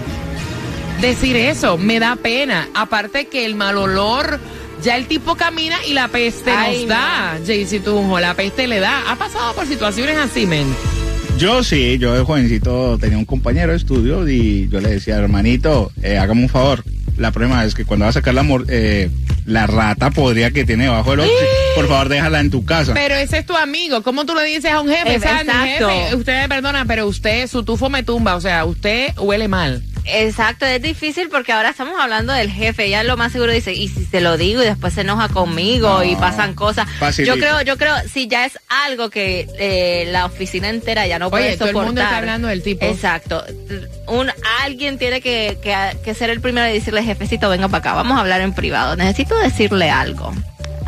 decir 1.01 1.37
eso? 1.37 1.79
Me 1.79 2.01
da 2.01 2.17
pena. 2.17 2.69
Aparte 2.75 3.27
que 3.27 3.45
el 3.47 3.55
mal 3.55 3.77
olor, 3.79 4.41
ya 4.83 4.97
el 4.97 5.07
tipo 5.07 5.35
camina 5.37 5.77
y 5.89 5.93
la 5.95 6.09
peste 6.09 6.51
Ay, 6.51 6.81
nos 6.81 6.89
da. 6.89 7.39
Jaycee 7.47 7.81
Tunjo, 7.81 8.19
la 8.21 8.35
peste 8.35 8.67
le 8.67 8.81
da. 8.81 9.11
¿Ha 9.11 9.17
pasado 9.17 9.55
por 9.55 9.67
situaciones 9.67 10.17
así, 10.17 10.47
men? 10.47 10.67
Yo 11.39 11.63
sí, 11.65 11.97
yo 11.99 12.15
de 12.15 12.23
jovencito 12.23 12.99
tenía 12.99 13.17
un 13.17 13.25
compañero 13.25 13.73
de 13.73 13.79
estudio 13.79 14.29
y 14.29 14.69
yo 14.69 14.81
le 14.81 14.91
decía, 14.91 15.17
hermanito, 15.17 15.91
eh, 16.03 16.19
hágame 16.19 16.43
un 16.43 16.49
favor. 16.49 16.85
La 17.17 17.33
próxima 17.33 17.63
vez 17.65 17.75
que 17.75 17.85
cuando 17.85 18.05
va 18.05 18.11
a 18.11 18.13
sacar 18.13 18.33
la, 18.35 18.43
mor- 18.43 18.67
eh, 18.69 19.11
la 19.45 19.67
rata 19.67 20.11
podría 20.11 20.51
que 20.53 20.65
tiene 20.65 20.85
debajo 20.85 21.11
del 21.11 21.21
oxi, 21.21 21.33
por 21.75 21.89
favor 21.89 22.09
déjala 22.09 22.41
en 22.41 22.51
tu 22.51 22.65
casa. 22.65 22.95
Pero 22.95 23.15
ese 23.15 23.39
es 23.39 23.47
tu 23.47 23.57
amigo. 23.57 24.03
¿Cómo 24.03 24.25
tú 24.27 24.35
le 24.35 24.45
dices 24.45 24.71
a 24.71 24.81
un 24.81 24.89
jefe? 24.89 25.13
Eh, 25.13 25.15
exacto. 25.17 25.53
jefe, 25.65 26.15
usted 26.15 26.43
me 26.43 26.49
perdona, 26.49 26.85
pero 26.87 27.07
usted, 27.07 27.47
su 27.47 27.63
tufo 27.63 27.89
me 27.91 28.03
tumba. 28.03 28.37
O 28.37 28.41
sea, 28.41 28.65
usted 28.65 29.13
huele 29.19 29.49
mal. 29.49 29.83
Exacto, 30.05 30.67
es 30.67 30.81
difícil 30.83 31.29
porque 31.29 31.53
ahora 31.53 31.71
estamos 31.71 31.95
hablando 32.01 32.33
del 32.33 32.51
jefe. 32.51 32.87
Ella 32.87 33.03
lo 33.03 33.17
más 33.17 33.33
seguro 33.33 33.53
dice, 33.53 33.73
y 33.73 33.89
si 33.89 34.05
se 34.05 34.21
lo 34.21 34.37
digo 34.37 34.63
y 34.63 34.67
después 34.67 34.95
se 34.95 35.03
enoja 35.03 35.29
conmigo 35.29 36.03
y 36.03 36.17
pasan 36.17 36.55
cosas. 36.55 36.89
facilito. 36.99 37.35
Yo 37.35 37.41
creo, 37.41 37.63
yo 37.63 37.77
creo, 37.77 37.95
si 38.13 38.27
ya 38.29 38.45
es 38.47 38.59
algo 38.69 39.11
que 39.11 39.47
eh, 39.59 40.09
la 40.11 40.27
oficina 40.27 40.69
entera 40.69 41.07
ya 41.07 41.19
no 41.19 41.31
puede 41.31 41.57
todo 41.57 41.69
el 41.69 41.73
soportar. 41.73 41.87
mundo 41.87 42.01
está 42.03 42.19
hablando 42.19 42.49
del 42.49 42.63
tipo. 42.63 42.85
Exacto. 42.85 43.45
Un, 44.07 44.31
alguien 44.63 44.99
tiene 44.99 45.21
que, 45.21 45.59
que, 45.63 45.77
que 46.05 46.15
ser 46.15 46.31
el 46.31 46.41
primero 46.41 46.69
y 46.69 46.73
decirle, 46.73 47.03
jefecito, 47.03 47.49
venga 47.49 47.69
para 47.69 47.79
acá, 47.79 47.93
vamos 47.95 48.17
a 48.17 48.21
hablar 48.21 48.41
en 48.41 48.53
privado. 48.53 48.97
Necesito 48.97 49.39
decirle 49.39 49.91
algo. 49.91 50.33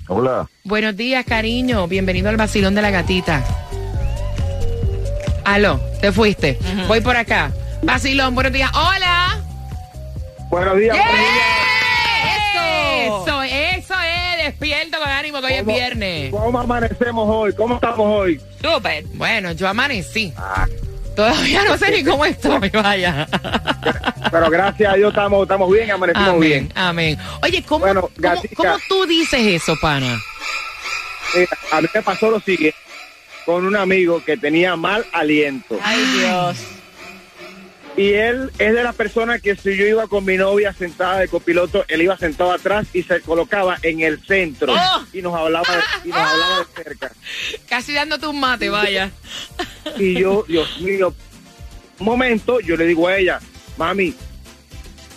Hola. 0.07 0.49
Buenos 0.63 0.95
días, 0.97 1.23
cariño. 1.25 1.87
Bienvenido 1.87 2.29
al 2.29 2.37
Basilón 2.37 2.75
de 2.75 2.81
la 2.81 2.91
Gatita. 2.91 3.43
Aló, 5.45 5.79
te 6.01 6.11
fuiste. 6.11 6.57
Voy 6.87 7.01
por 7.01 7.15
acá. 7.15 7.51
Basilón, 7.83 8.35
buenos 8.35 8.53
días. 8.53 8.69
Hola. 8.73 9.10
Buenos 10.51 10.77
días. 10.77 10.97
Eso, 12.35 13.23
eso, 13.25 13.43
eso 13.43 13.93
es. 13.93 14.45
Despierto 14.45 14.97
con 14.99 15.07
ánimo 15.09 15.39
que 15.39 15.45
hoy 15.47 15.53
es 15.53 15.63
¿Cómo- 15.63 15.73
viernes. 15.75 16.31
¿Cómo 16.31 16.59
amanecemos 16.59 17.25
hoy? 17.29 17.53
¿Cómo 17.55 17.75
estamos 17.75 17.99
hoy? 18.05 18.39
Súper. 18.61 19.05
Bueno, 19.13 19.51
yo 19.53 19.67
amanecí. 19.67 20.33
Todavía 21.15 21.63
no 21.63 21.77
sé 21.77 21.91
ni 21.91 22.03
cómo 22.03 22.25
estoy, 22.25 22.69
vaya. 22.69 23.27
Pero 24.31 24.49
gracias 24.49 24.93
a 24.93 24.95
Dios 24.97 25.09
estamos, 25.09 25.43
estamos 25.43 25.71
bien, 25.71 25.91
amanecimos 25.91 26.29
Amén, 26.29 26.39
bien. 26.41 26.71
amén. 26.75 27.17
Oye, 27.43 27.63
¿cómo, 27.63 27.85
Bueno, 27.85 28.01
cómo, 28.01 28.13
gatica. 28.17 28.55
cómo 28.55 28.75
tú 28.87 29.05
dices 29.05 29.41
eso, 29.41 29.75
pana? 29.81 30.19
Mira, 31.35 31.47
a 31.71 31.81
mí 31.81 31.87
me 31.93 32.01
pasó 32.01 32.29
lo 32.31 32.39
siguiente 32.39 32.77
con 33.45 33.65
un 33.65 33.75
amigo 33.75 34.23
que 34.23 34.37
tenía 34.37 34.75
mal 34.75 35.05
aliento. 35.13 35.77
Ay, 35.83 36.03
Dios. 36.17 36.57
Y 38.01 38.13
él 38.13 38.49
es 38.57 38.73
de 38.73 38.83
las 38.83 38.95
personas 38.95 39.41
que 39.41 39.55
si 39.55 39.75
yo 39.77 39.85
iba 39.85 40.07
con 40.07 40.25
mi 40.25 40.35
novia 40.37 40.73
sentada 40.73 41.19
de 41.19 41.27
copiloto, 41.27 41.85
él 41.87 42.01
iba 42.01 42.17
sentado 42.17 42.51
atrás 42.51 42.87
y 42.93 43.03
se 43.03 43.21
colocaba 43.21 43.77
en 43.83 43.99
el 43.99 44.19
centro 44.25 44.73
Oh. 44.75 45.05
y 45.13 45.21
nos 45.21 45.35
hablaba 45.35 45.67
de, 45.71 46.09
y 46.09 46.11
nos 46.11 46.17
hablaba 46.17 46.57
de 46.59 46.65
cerca. 46.83 47.11
Casi 47.69 47.93
dándote 47.93 48.25
un 48.25 48.39
mate, 48.39 48.69
vaya. 48.69 49.11
Y 49.99 50.15
yo, 50.19 50.45
Dios 50.47 50.79
mío, 50.81 51.13
un 51.99 52.05
momento 52.05 52.59
yo 52.59 52.75
le 52.75 52.85
digo 52.87 53.07
a 53.07 53.17
ella, 53.17 53.39
mami, 53.77 54.15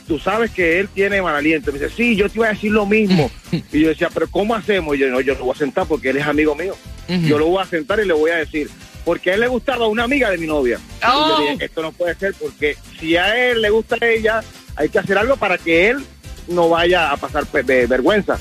tú 0.07 0.19
sabes 0.19 0.51
que 0.51 0.79
él 0.81 0.89
tiene 0.89 1.23
mal 1.23 1.37
aliento. 1.37 1.73
Me 1.73 1.79
dice, 1.79 1.91
sí, 1.95 2.17
yo 2.17 2.29
te 2.29 2.39
iba 2.39 2.49
a 2.49 2.53
decir 2.53 2.71
lo 2.73 2.85
mismo. 2.85 3.31
y 3.73 3.81
yo 3.81 3.89
decía, 3.89 4.11
pero 4.13 4.29
¿cómo 4.29 4.55
hacemos? 4.55 4.97
Y 4.97 4.99
yo, 4.99 5.09
no, 5.09 5.23
yo 5.23 5.35
lo 5.35 5.45
voy 5.47 5.55
a 5.55 5.59
sentar 5.59 5.87
porque 5.87 6.11
él 6.11 6.19
es 6.19 6.27
amigo 6.27 6.55
mío. 6.55 6.77
Yo 7.09 7.39
lo 7.39 7.47
voy 7.47 7.63
a 7.63 7.67
sentar 7.67 7.99
y 8.01 8.07
le 8.07 8.13
voy 8.15 8.31
a 8.31 8.37
decir, 8.37 8.69
porque 9.05 9.31
a 9.31 9.35
él 9.35 9.41
le 9.41 9.49
gustaba 9.49 9.87
una 9.87 10.05
amiga 10.05 10.31
de 10.31 10.39
mi 10.39 10.47
novia. 10.47 10.79
Y 11.01 11.05
Oh. 11.07 11.39
yo 11.39 11.51
dije, 11.53 11.65
esto 11.67 11.83
no 11.83 11.93
puede 11.93 12.15
ser 12.15 12.35
porque 12.35 12.77
si 12.99 13.17
a 13.17 13.51
él 13.51 13.61
le 13.63 13.71
gusta 13.71 13.97
a 14.01 14.07
ella, 14.07 14.43
hay 14.77 14.89
que 14.89 14.99
hacer 14.99 15.19
algo 15.19 15.37
para 15.37 15.59
que 15.59 15.91
él 15.91 16.05
no 16.49 16.69
vaya 16.69 17.11
a 17.11 17.17
pasar 17.17 17.45
vergüenza. 17.53 18.37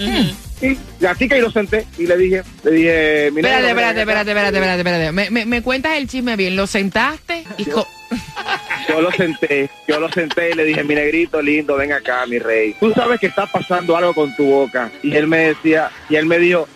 Y 0.62 1.06
así 1.06 1.28
que 1.28 1.36
ahí 1.36 1.42
lo 1.42 1.52
senté 1.52 1.86
y 1.98 2.08
le 2.08 2.16
dije, 2.18 2.42
le 2.64 2.72
dije, 2.72 3.30
mi 3.34 3.42
Espérate, 3.42 3.68
espérate, 3.70 3.74
ven 3.74 3.84
acá". 3.84 4.00
espérate, 4.00 4.30
espérate, 4.32 4.58
espérate, 4.58 4.80
espérate. 4.80 5.12
Me, 5.12 5.30
me, 5.30 5.46
me 5.46 5.62
cuentas 5.62 5.98
el 5.98 6.08
chisme 6.08 6.36
bien. 6.38 6.56
¿Lo 6.56 6.68
sentaste? 6.68 7.44
Y 7.58 7.66
Yo 8.90 9.02
lo 9.02 9.12
senté, 9.12 9.70
yo 9.88 10.00
lo 10.00 10.12
senté 10.12 10.52
y 10.52 10.54
le 10.54 10.66
dije, 10.66 10.84
mi 10.84 10.94
negrito 10.94 11.42
lindo, 11.42 11.76
ven 11.78 11.94
acá, 11.94 12.26
mi 12.28 12.38
rey. 12.38 12.76
Tú 12.80 12.94
sabes 12.94 13.20
que 13.20 13.28
está 13.28 13.46
pasando 13.48 13.96
algo 13.98 14.14
con 14.14 14.36
tu 14.36 14.46
boca. 14.46 14.92
Y 15.02 15.16
él 15.16 15.28
me 15.28 15.38
decía, 15.50 15.90
y 16.10 16.16
él 16.16 16.26
me 16.26 16.38
dijo, 16.38 16.68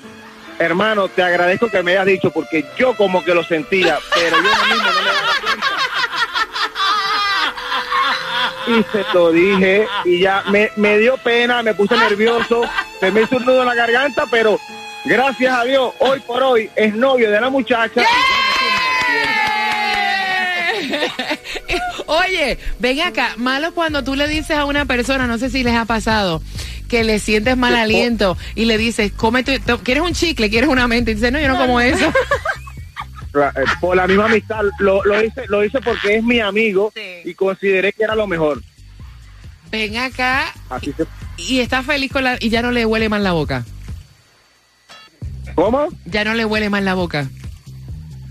hermano, 0.60 1.08
te 1.08 1.24
agradezco 1.24 1.70
que 1.70 1.82
me 1.84 1.92
hayas 1.92 2.06
dicho 2.06 2.32
porque 2.32 2.66
yo 2.78 2.96
como 2.96 3.24
que 3.24 3.34
lo 3.34 3.44
sentía, 3.44 4.00
pero 4.14 4.38
yo 4.38 4.44
mismo 4.44 4.76
no 4.76 5.02
me 5.02 5.12
daba 5.12 5.34
cuenta. 5.42 5.68
Y 8.68 8.84
se 8.92 9.06
lo 9.14 9.32
dije 9.32 9.88
y 10.06 10.20
ya 10.22 10.44
me, 10.50 10.72
me 10.76 10.98
dio 10.98 11.18
pena, 11.18 11.64
me 11.64 11.74
puse 11.74 11.96
nervioso, 11.96 12.64
se 13.00 13.12
me 13.12 13.22
hizo 13.22 13.38
un 13.38 13.46
nudo 13.46 13.62
en 13.62 13.68
la 13.68 13.76
garganta, 13.76 14.26
pero 14.30 14.60
gracias 15.06 15.58
a 15.58 15.64
Dios, 15.64 15.94
hoy 16.00 16.20
por 16.22 16.44
hoy 16.44 16.70
es 16.76 16.94
novio 16.94 17.32
de 17.32 17.40
la 17.40 17.50
muchacha. 17.50 18.04
Oye, 22.08 22.58
ven 22.80 23.02
acá. 23.02 23.34
Malo 23.38 23.74
cuando 23.74 24.04
tú 24.04 24.16
le 24.16 24.28
dices 24.28 24.58
a 24.58 24.66
una 24.66 24.86
persona, 24.86 25.28
no 25.28 25.38
sé 25.38 25.50
si 25.50 25.64
les 25.64 25.76
ha 25.76 25.86
pasado, 25.86 26.42
que 26.88 27.04
le 27.04 27.20
sientes 27.20 27.56
mal 27.58 27.76
aliento 27.76 28.38
y 28.56 28.66
le 28.66 28.78
dices, 28.78 29.12
cómete, 29.12 29.60
te- 29.60 29.78
¿quieres 29.80 30.04
un 30.04 30.14
chicle? 30.14 30.50
¿Quieres 30.50 30.70
una 30.70 30.88
mente? 30.88 31.12
Y 31.12 31.16
dice, 31.16 31.32
no, 31.32 31.40
yo 31.40 31.48
no 31.50 31.58
como 31.58 31.80
eso. 31.80 32.12
Eh, 33.36 33.64
por 33.80 33.96
la 33.96 34.08
misma 34.08 34.26
amistad 34.26 34.64
lo, 34.80 35.04
lo 35.04 35.24
hice 35.24 35.44
lo 35.48 35.64
hice 35.64 35.80
porque 35.82 36.16
es 36.16 36.24
mi 36.24 36.40
amigo 36.40 36.92
Sí. 36.96 37.02
y 37.30 37.34
consideré 37.36 37.94
que 37.94 38.04
era 38.04 38.16
lo 38.16 38.26
mejor 38.26 38.64
Ven 39.70 39.96
acá 39.98 40.46
así 40.70 40.92
se 40.98 41.06
y 41.38 41.60
está 41.60 41.84
feliz 41.84 42.12
con 42.12 42.24
la... 42.24 42.38
y 42.40 42.50
ya 42.50 42.64
no 42.64 42.72
le 42.72 42.84
huele 42.88 43.10
mal 43.10 43.24
la 43.24 43.34
boca. 43.34 43.64
¿cómo? 45.56 45.90
Ya 46.06 46.24
no 46.24 46.34
le 46.34 46.46
huele 46.46 46.70
mal 46.70 46.86
la 46.86 46.96
boca. 46.96 47.30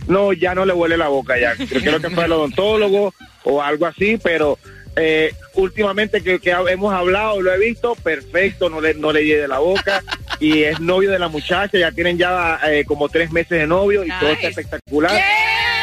no 0.08 0.32
ya 0.32 0.54
no 0.54 0.64
le 0.64 0.72
huele 0.72 0.96
la 0.96 1.08
boca 1.08 1.38
ya 1.38 1.54
yo 1.54 1.66
creo 1.80 2.00
que 2.00 2.10
fue 2.10 2.24
el 2.24 2.32
odontólogo 2.38 3.14
o 3.44 3.62
algo 3.62 3.86
así 3.86 4.18
pero 4.22 4.58
eh, 4.96 5.32
últimamente 5.54 6.22
que, 6.22 6.38
que 6.38 6.50
hemos 6.50 6.92
hablado 6.92 7.40
lo 7.40 7.52
he 7.52 7.58
visto 7.58 7.94
perfecto 7.94 8.68
no 8.68 8.80
le 8.80 8.94
no 8.94 9.12
le 9.12 9.24
llegue 9.24 9.46
la 9.46 9.58
boca 9.58 10.02
y 10.40 10.62
es 10.62 10.80
novio 10.80 11.10
de 11.10 11.18
la 11.18 11.28
muchacha 11.28 11.78
ya 11.78 11.92
tienen 11.92 12.18
ya 12.18 12.58
eh, 12.66 12.84
como 12.84 13.08
tres 13.08 13.30
meses 13.30 13.58
de 13.58 13.66
novio 13.66 14.04
y 14.04 14.08
todo 14.18 14.30
está 14.30 14.48
espectacular 14.48 15.20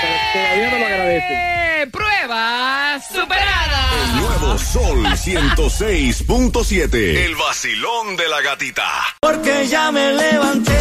pero 0.04 0.16
todavía 0.34 0.72
no 0.72 0.80
lo 0.80 0.86
agradece. 0.86 1.88
¡Prueba 1.92 3.00
superada! 3.00 4.14
Nuevo 4.16 4.58
Sol 4.58 5.06
106.7. 5.06 7.26
El 7.26 7.36
vacilón 7.36 8.18
de 8.18 8.28
la 8.28 8.42
gatita. 8.42 8.84
Porque 9.22 9.68
ya 9.68 9.92
me 9.92 10.12
levanté. 10.14 10.74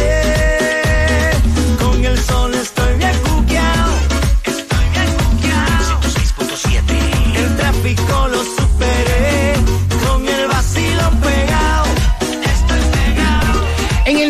Con 1.79 2.03
el 2.03 2.17
sol 2.17 2.53
estoy 2.53 2.97
bien 2.97 3.17
cuqueado. 3.19 3.93
Estoy 4.43 4.89
bien 4.91 5.15
cuqueado. 5.17 6.01
106.7. 6.01 7.37
El 7.37 7.55
tráfico 7.55 8.22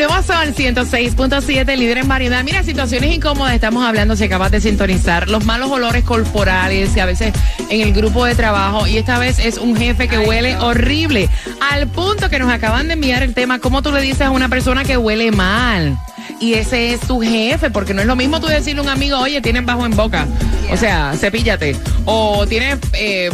nuevo 0.07 0.21
Sol 0.21 0.53
106.7, 0.53 1.77
líder 1.77 1.99
en 1.99 2.07
variedad. 2.09 2.43
Mira, 2.43 2.61
situaciones 2.63 3.15
incómodas 3.15 3.53
estamos 3.53 3.85
hablando, 3.85 4.17
si 4.17 4.25
acabas 4.25 4.51
de 4.51 4.59
sintonizar. 4.59 5.29
Los 5.29 5.45
malos 5.45 5.71
olores 5.71 6.03
corporales, 6.03 6.95
y 6.97 6.99
a 6.99 7.05
veces 7.05 7.33
en 7.69 7.81
el 7.81 7.93
grupo 7.93 8.25
de 8.25 8.35
trabajo. 8.35 8.85
Y 8.85 8.97
esta 8.97 9.17
vez 9.17 9.39
es 9.39 9.57
un 9.57 9.77
jefe 9.77 10.09
que 10.09 10.19
huele 10.19 10.57
horrible. 10.57 11.29
Al 11.71 11.87
punto 11.87 12.29
que 12.29 12.37
nos 12.37 12.51
acaban 12.51 12.87
de 12.87 12.95
enviar 12.95 13.23
el 13.23 13.33
tema, 13.33 13.59
¿cómo 13.59 13.81
tú 13.81 13.93
le 13.93 14.01
dices 14.01 14.23
a 14.23 14.31
una 14.31 14.49
persona 14.49 14.83
que 14.83 14.97
huele 14.97 15.31
mal? 15.31 15.97
Y 16.41 16.55
ese 16.55 16.93
es 16.93 16.99
tu 17.01 17.21
jefe, 17.21 17.69
porque 17.69 17.93
no 17.93 18.01
es 18.01 18.07
lo 18.07 18.17
mismo 18.17 18.41
tú 18.41 18.47
decirle 18.47 18.81
a 18.81 18.83
un 18.83 18.89
amigo, 18.89 19.17
oye, 19.19 19.39
tienes 19.39 19.63
bajo 19.63 19.85
en 19.85 19.95
boca. 19.95 20.27
O 20.69 20.75
sea, 20.75 21.13
cepíllate. 21.17 21.77
O 22.03 22.45
tienes... 22.45 22.77
Eh, 22.93 23.29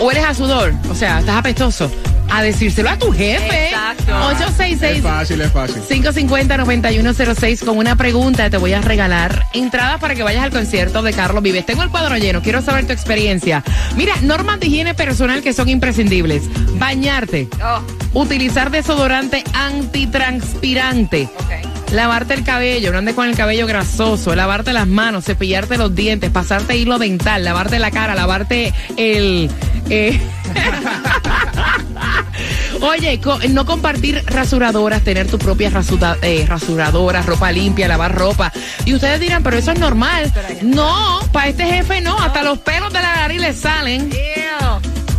hueles 0.00 0.24
a 0.24 0.34
sudor, 0.34 0.72
o 0.90 0.94
sea, 0.94 1.20
estás 1.20 1.36
apestoso. 1.36 1.90
A 2.32 2.42
decírselo 2.42 2.90
a 2.90 2.96
tu 2.98 3.10
jefe. 3.12 3.66
Exacto. 3.68 4.12
866 4.12 4.96
Es 4.98 5.02
fácil, 5.02 5.40
es 5.40 5.50
fácil. 5.52 5.82
550-9106 5.82 7.64
con 7.64 7.76
una 7.78 7.96
pregunta. 7.96 8.48
Te 8.50 8.56
voy 8.56 8.72
a 8.72 8.80
regalar 8.80 9.44
entradas 9.52 10.00
para 10.00 10.14
que 10.14 10.22
vayas 10.22 10.44
al 10.44 10.50
concierto 10.50 11.02
de 11.02 11.12
Carlos 11.12 11.42
Vives. 11.42 11.66
Tengo 11.66 11.82
el 11.82 11.90
cuadro 11.90 12.16
lleno. 12.16 12.40
Quiero 12.42 12.62
saber 12.62 12.86
tu 12.86 12.92
experiencia. 12.92 13.64
Mira, 13.96 14.14
normas 14.22 14.60
de 14.60 14.68
higiene 14.68 14.94
personal 14.94 15.42
que 15.42 15.52
son 15.52 15.68
imprescindibles. 15.68 16.44
Bañarte. 16.78 17.48
Oh, 17.62 17.80
Utilizar 18.20 18.70
desodorante 18.70 19.44
antitranspirante. 19.52 21.28
ok. 21.36 21.92
Lavarte 21.92 22.34
el 22.34 22.44
cabello, 22.44 22.92
no 22.92 22.98
andes 22.98 23.16
con 23.16 23.28
el 23.28 23.36
cabello 23.36 23.66
grasoso, 23.66 24.36
lavarte 24.36 24.72
las 24.72 24.86
manos, 24.86 25.24
cepillarte 25.24 25.76
los 25.76 25.92
dientes, 25.92 26.30
pasarte 26.30 26.76
hilo 26.76 27.00
dental, 27.00 27.42
lavarte 27.44 27.80
la 27.80 27.90
cara, 27.90 28.14
lavarte 28.14 28.72
el... 28.96 29.50
eh, 29.90 30.20
Oye, 32.82 33.20
co- 33.20 33.38
no 33.50 33.66
compartir 33.66 34.22
rasuradoras, 34.26 35.02
tener 35.02 35.26
tu 35.26 35.38
propia 35.38 35.68
rasuda- 35.70 36.16
eh, 36.22 36.46
rasuradora, 36.48 37.20
ropa 37.22 37.52
limpia, 37.52 37.86
lavar 37.88 38.14
ropa. 38.14 38.50
Y 38.86 38.94
ustedes 38.94 39.20
dirán, 39.20 39.42
pero 39.42 39.58
eso 39.58 39.72
es 39.72 39.78
normal. 39.78 40.32
No, 40.62 41.20
para 41.32 41.48
este 41.48 41.66
jefe 41.66 42.00
no, 42.00 42.18
hasta 42.18 42.42
los 42.42 42.58
pelos 42.60 42.90
de 42.92 43.00
la 43.02 43.16
nariz 43.16 43.40
le 43.40 43.52
salen 43.52 44.08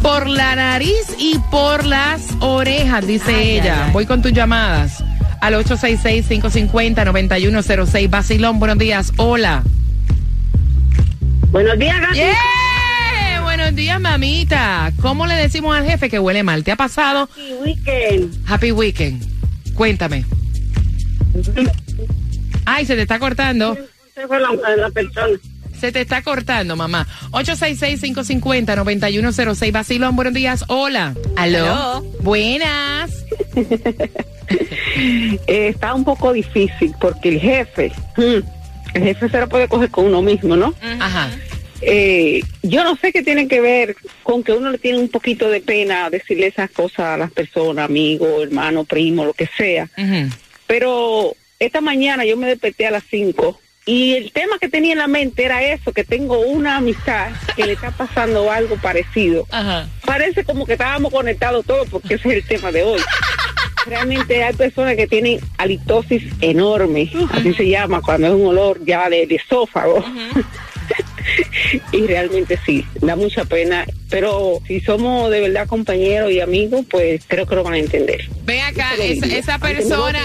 por 0.01 0.27
la 0.27 0.55
nariz 0.55 0.95
y 1.19 1.37
por 1.51 1.85
las 1.85 2.21
orejas, 2.39 3.05
dice 3.05 3.35
Ay, 3.35 3.49
ella. 3.59 3.75
ay, 3.75 3.81
ay. 3.87 3.91
Voy 3.93 4.05
con 4.07 4.21
tus 4.23 4.33
llamadas 4.33 5.03
al 5.41 5.53
866-550-9106. 5.63 8.09
Basilón, 8.09 8.57
buenos 8.59 8.79
días. 8.79 9.13
Hola. 9.17 9.61
Buenos 11.51 11.77
días, 11.77 12.01
Gaby. 12.01 12.17
¡Yeah! 12.17 12.33
Buenos 13.71 13.85
días, 13.85 14.01
mamita. 14.01 14.91
¿Cómo 15.01 15.25
le 15.27 15.35
decimos 15.35 15.73
al 15.73 15.85
jefe 15.85 16.09
que 16.09 16.19
huele 16.19 16.43
mal? 16.43 16.65
¿Te 16.65 16.73
ha 16.73 16.75
pasado? 16.75 17.21
Happy 17.21 17.53
weekend. 17.63 18.37
Happy 18.45 18.73
weekend. 18.73 19.23
Cuéntame. 19.75 20.25
Ay, 22.65 22.85
se 22.85 22.97
te 22.97 23.03
está 23.03 23.17
cortando. 23.17 23.77
Se 24.13 24.27
fue 24.27 24.41
la, 24.41 24.49
la 24.75 24.89
persona. 24.89 25.39
Se 25.79 25.93
te 25.93 26.01
está 26.01 26.21
cortando, 26.21 26.75
mamá. 26.75 27.07
866-550-9106. 27.31 29.71
Basilón, 29.71 30.17
buenos 30.17 30.33
días. 30.33 30.65
Hola. 30.67 31.15
¿Aló? 31.37 32.01
Buenas. 32.19 33.23
Eh, 35.47 35.69
está 35.69 35.93
un 35.93 36.03
poco 36.03 36.33
difícil 36.33 36.93
porque 36.99 37.29
el 37.29 37.39
jefe, 37.39 37.89
mm, 38.17 38.41
el 38.93 39.03
jefe 39.03 39.29
se 39.29 39.39
lo 39.39 39.47
puede 39.47 39.69
coger 39.69 39.89
con 39.89 40.07
uno 40.07 40.21
mismo, 40.21 40.57
¿no? 40.57 40.73
Ajá. 40.99 41.29
Eh, 41.81 42.43
yo 42.61 42.83
no 42.83 42.95
sé 42.95 43.11
qué 43.11 43.23
tiene 43.23 43.47
que 43.47 43.59
ver 43.59 43.95
con 44.23 44.43
que 44.43 44.53
uno 44.53 44.69
le 44.69 44.77
tiene 44.77 44.99
un 44.99 45.09
poquito 45.09 45.49
de 45.49 45.61
pena 45.61 46.09
decirle 46.09 46.47
esas 46.47 46.69
cosas 46.69 46.99
a 46.99 47.17
las 47.17 47.31
personas, 47.31 47.85
amigo, 47.85 48.43
hermano, 48.43 48.83
primo, 48.83 49.25
lo 49.25 49.33
que 49.33 49.47
sea. 49.57 49.89
Pero 50.67 51.35
esta 51.59 51.81
mañana 51.81 52.23
yo 52.25 52.37
me 52.37 52.47
desperté 52.47 52.87
a 52.87 52.91
las 52.91 53.03
5 53.09 53.59
y 53.85 54.13
el 54.13 54.31
tema 54.31 54.59
que 54.59 54.69
tenía 54.69 54.91
en 54.91 54.99
la 54.99 55.07
mente 55.07 55.43
era 55.43 55.63
eso, 55.63 55.91
que 55.91 56.03
tengo 56.03 56.39
una 56.39 56.77
amistad 56.77 57.31
que 57.55 57.65
le 57.65 57.73
está 57.73 57.89
pasando 57.91 58.51
algo 58.51 58.75
parecido. 58.77 59.47
Ajá. 59.49 59.89
Parece 60.05 60.43
como 60.43 60.65
que 60.65 60.73
estábamos 60.73 61.11
conectados 61.11 61.65
todos 61.65 61.89
porque 61.89 62.13
ese 62.15 62.29
es 62.29 62.35
el 62.35 62.47
tema 62.47 62.71
de 62.71 62.83
hoy. 62.83 63.01
Realmente 63.87 64.43
hay 64.43 64.53
personas 64.53 64.95
que 64.95 65.07
tienen 65.07 65.39
halitosis 65.57 66.23
enorme, 66.41 67.11
así 67.31 67.53
se 67.55 67.67
llama, 67.67 68.01
cuando 68.01 68.27
es 68.27 68.33
un 68.33 68.45
olor 68.45 68.85
ya 68.85 69.09
de, 69.09 69.25
de 69.25 69.35
esófago. 69.35 70.05
y 71.91 72.07
realmente 72.07 72.59
sí, 72.65 72.85
da 73.01 73.15
mucha 73.15 73.45
pena, 73.45 73.85
pero 74.09 74.59
si 74.67 74.79
somos 74.81 75.29
de 75.31 75.41
verdad 75.41 75.67
compañeros 75.67 76.31
y 76.31 76.39
amigos, 76.39 76.85
pues 76.89 77.23
creo 77.27 77.45
que 77.45 77.55
lo 77.55 77.63
van 77.63 77.73
a 77.73 77.79
entender. 77.79 78.21
Ven 78.43 78.61
acá, 78.61 78.95
esa, 78.99 79.59
persona, 79.59 80.19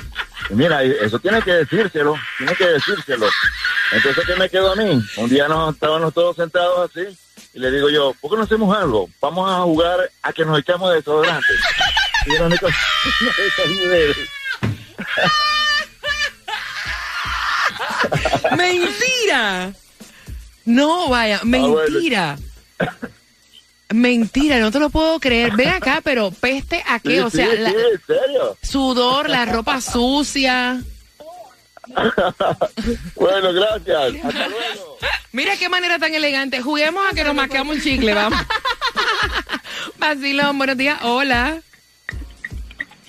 Y 0.50 0.54
mira, 0.54 0.82
eso 0.82 1.18
tiene 1.18 1.42
que 1.42 1.52
decírselo, 1.52 2.14
tiene 2.38 2.54
que 2.54 2.66
decírselo. 2.66 3.26
Entonces, 3.92 4.24
¿qué 4.26 4.36
me 4.36 4.48
quedó 4.48 4.72
a 4.72 4.76
mí? 4.76 5.02
Un 5.16 5.28
día 5.28 5.48
nos 5.48 5.74
estábamos 5.74 6.14
todos 6.14 6.36
sentados 6.36 6.90
así 6.90 7.06
y 7.54 7.58
le 7.58 7.70
digo 7.70 7.88
yo, 7.90 8.14
¿por 8.20 8.30
qué 8.30 8.36
no 8.36 8.42
hacemos 8.44 8.76
algo? 8.76 9.08
Vamos 9.20 9.50
a 9.50 9.62
jugar 9.62 10.10
a 10.22 10.32
que 10.32 10.44
nos 10.44 10.58
echamos 10.58 10.92
desodorante. 10.94 11.46
Y 12.26 12.36
yo, 12.36 12.48
"Nico, 12.48 12.68
no 12.68 13.90
de- 13.90 14.14
¡Mentira! 18.56 19.72
No, 20.64 21.08
vaya, 21.08 21.40
bueno. 21.44 21.76
mentira. 21.76 22.38
Mentira, 23.90 24.58
no 24.58 24.70
te 24.70 24.78
lo 24.78 24.90
puedo 24.90 25.18
creer. 25.18 25.52
Ven 25.56 25.68
acá, 25.70 26.00
pero 26.04 26.30
peste 26.30 26.84
a 26.86 27.00
qué? 27.00 27.14
Sí, 27.14 27.18
O 27.20 27.30
sea, 27.30 27.50
sí, 27.50 27.56
la- 27.58 27.70
sí, 27.70 27.76
en 27.92 28.00
serio. 28.06 28.56
sudor, 28.62 29.28
la 29.30 29.44
ropa 29.46 29.80
sucia. 29.80 30.82
Bueno, 33.16 33.50
gracias. 33.54 34.22
Hasta 34.24 34.46
luego. 34.48 34.98
Mira 35.32 35.56
qué 35.56 35.70
manera 35.70 35.98
tan 35.98 36.14
elegante. 36.14 36.60
Juguemos 36.60 37.02
a 37.10 37.14
que 37.14 37.24
nos 37.24 37.34
mascamos 37.34 37.76
un 37.76 37.82
chicle, 37.82 38.12
vamos. 38.12 38.38
Vacilón, 39.98 40.58
buenos 40.58 40.76
días. 40.76 40.98
Hola. 41.02 41.60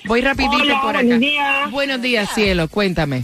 Voy 0.06 0.21
rapidito 0.21 0.56
Hola, 0.63 0.82
por 0.82 0.89
acá. 0.95 1.04
buenos 1.04 1.19
días. 1.19 1.71
Buenos 1.71 2.02
días, 2.02 2.30
cielo. 2.34 2.67
Cuéntame. 2.69 3.23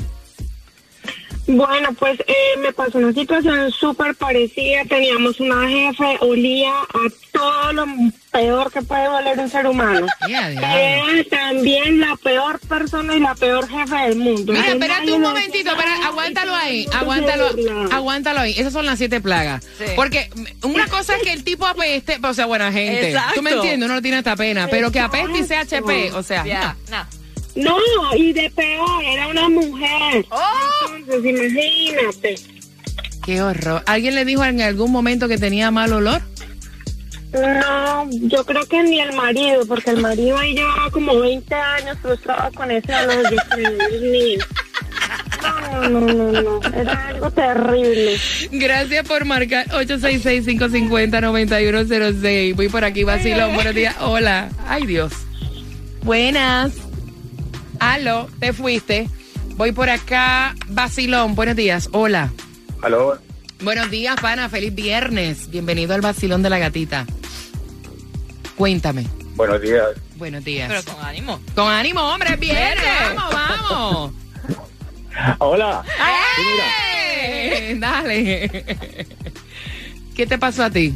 Bueno, 1.48 1.94
pues 1.94 2.20
eh, 2.22 2.34
me 2.60 2.74
pasó 2.74 2.98
una 2.98 3.14
situación 3.14 3.72
súper 3.72 4.16
parecida. 4.16 4.84
Teníamos 4.90 5.40
una 5.40 5.68
jefe, 5.70 6.18
olía 6.22 6.72
a 6.72 7.00
todo 7.32 7.74
lo 7.74 7.86
peor 8.32 8.72
que 8.72 8.82
puede 8.82 9.08
oler 9.08 9.38
un 9.38 9.50
ser 9.50 9.68
humano. 9.68 10.08
Era 10.28 11.24
también 11.30 12.00
la 12.00 12.16
peor 12.16 12.60
persona 12.62 13.16
y 13.16 13.20
la 13.20 13.36
peor 13.36 13.68
jefe 13.68 13.96
del 13.96 14.18
mundo. 14.18 14.54
Mira, 14.54 14.66
Que 14.66 14.72
espérate 14.72 15.12
un 15.12 15.22
momentito, 15.22 15.76
nada 15.76 16.08
aguántalo 16.08 16.56
ahí, 16.56 16.88
aguántalo, 16.92 17.50
aguántalo 17.92 18.40
ahí. 18.40 18.56
Esas 18.58 18.74
son 18.74 18.86
las 18.86 18.98
siete 18.98 19.22
plagas. 19.22 19.64
Sí. 19.78 19.86
Porque 19.96 20.30
una 20.64 20.88
cosa 20.88 21.16
es 21.16 21.22
que 21.22 21.32
el 21.32 21.44
tipo 21.44 21.68
apeste, 21.68 22.18
o 22.24 22.34
sea, 22.34 22.48
buena 22.48 22.72
gente. 22.72 23.10
Exacto. 23.10 23.36
Tú 23.36 23.42
me 23.44 23.52
entiendes, 23.52 23.86
uno 23.86 23.96
no 23.96 24.02
tiene 24.02 24.18
esta 24.18 24.36
pena, 24.36 24.68
pero 24.68 24.92
que 24.92 25.00
apeste 25.00 25.40
y 25.40 25.44
sea 25.44 25.62
HP, 25.62 26.12
o 26.14 26.24
sea, 26.24 26.44
Ya, 26.46 26.76
no. 26.90 26.98
No, 26.98 27.25
y 27.56 28.34
de 28.34 28.50
peor, 28.52 29.04
era 29.04 29.28
una 29.28 29.50
mujer. 29.50 30.26
Oh. 30.30 30.96
Entonces, 30.96 31.26
imagínate. 31.26 32.36
qué 33.26 33.42
horror. 33.42 33.82
¿Alguien 33.86 34.16
le 34.16 34.26
dijo 34.26 34.44
en 34.44 34.62
algún 34.62 34.92
momento 34.92 35.28
que 35.28 35.38
tenía 35.38 35.70
mal 35.72 35.94
olor? 35.94 36.22
No, 37.34 38.10
yo 38.12 38.46
creo 38.46 38.66
que 38.66 38.82
ni 38.84 39.00
el 39.02 39.14
marido, 39.14 39.66
porque 39.68 39.92
el 39.92 40.02
marido 40.02 40.38
ahí 40.38 40.54
llevaba 40.54 40.90
como 40.92 41.20
20 41.20 41.54
años 41.54 41.98
frustrado 42.02 42.50
con 42.54 42.72
ese 42.72 42.96
olor. 42.96 43.24
No, 45.82 45.90
no, 45.90 46.00
no, 46.02 46.32
no, 46.42 46.62
era 46.74 47.08
algo 47.08 47.30
terrible. 47.32 48.18
Gracias 48.52 49.06
por 49.08 49.26
marcar 49.26 49.68
866-550-9106. 49.68 52.56
Voy 52.56 52.70
por 52.70 52.86
aquí, 52.86 53.04
vacilón. 53.04 53.54
Buenos 53.54 53.76
días. 53.76 53.96
Hola. 54.00 54.50
Ay, 54.68 54.86
Dios. 54.86 55.12
Buenas. 56.04 56.72
Aló, 57.80 58.30
te 58.40 58.54
fuiste. 58.54 59.10
Voy 59.56 59.72
por 59.72 59.90
acá, 59.90 60.56
vacilón. 60.68 61.36
Buenos 61.36 61.56
días. 61.56 61.90
Hola. 61.92 62.32
Aló. 62.82 63.18
Buenos 63.62 63.90
días, 63.90 64.16
pana. 64.22 64.50
Feliz 64.50 64.76
viernes. 64.76 65.50
Bienvenido 65.50 65.94
al 65.94 66.02
vacilón 66.02 66.44
de 66.44 66.50
la 66.50 66.60
gatita. 66.60 67.06
Cuéntame. 68.56 69.06
Buenos 69.36 69.62
días. 69.62 69.88
Buenos 70.16 70.44
días. 70.44 70.70
Pero 70.70 70.94
con 70.94 71.06
ánimo. 71.06 71.40
Con 71.56 71.72
ánimo, 71.72 72.02
hombre, 72.02 72.34
es 72.34 72.40
viernes. 72.40 73.16
Vamos, 73.16 73.34
vamos. 73.34 74.12
Hola. 75.40 75.84
¡Eh! 76.40 77.76
Dale. 77.80 78.66
¿Qué 80.16 80.26
te 80.26 80.38
pasó 80.38 80.64
a 80.64 80.70
ti? 80.70 80.94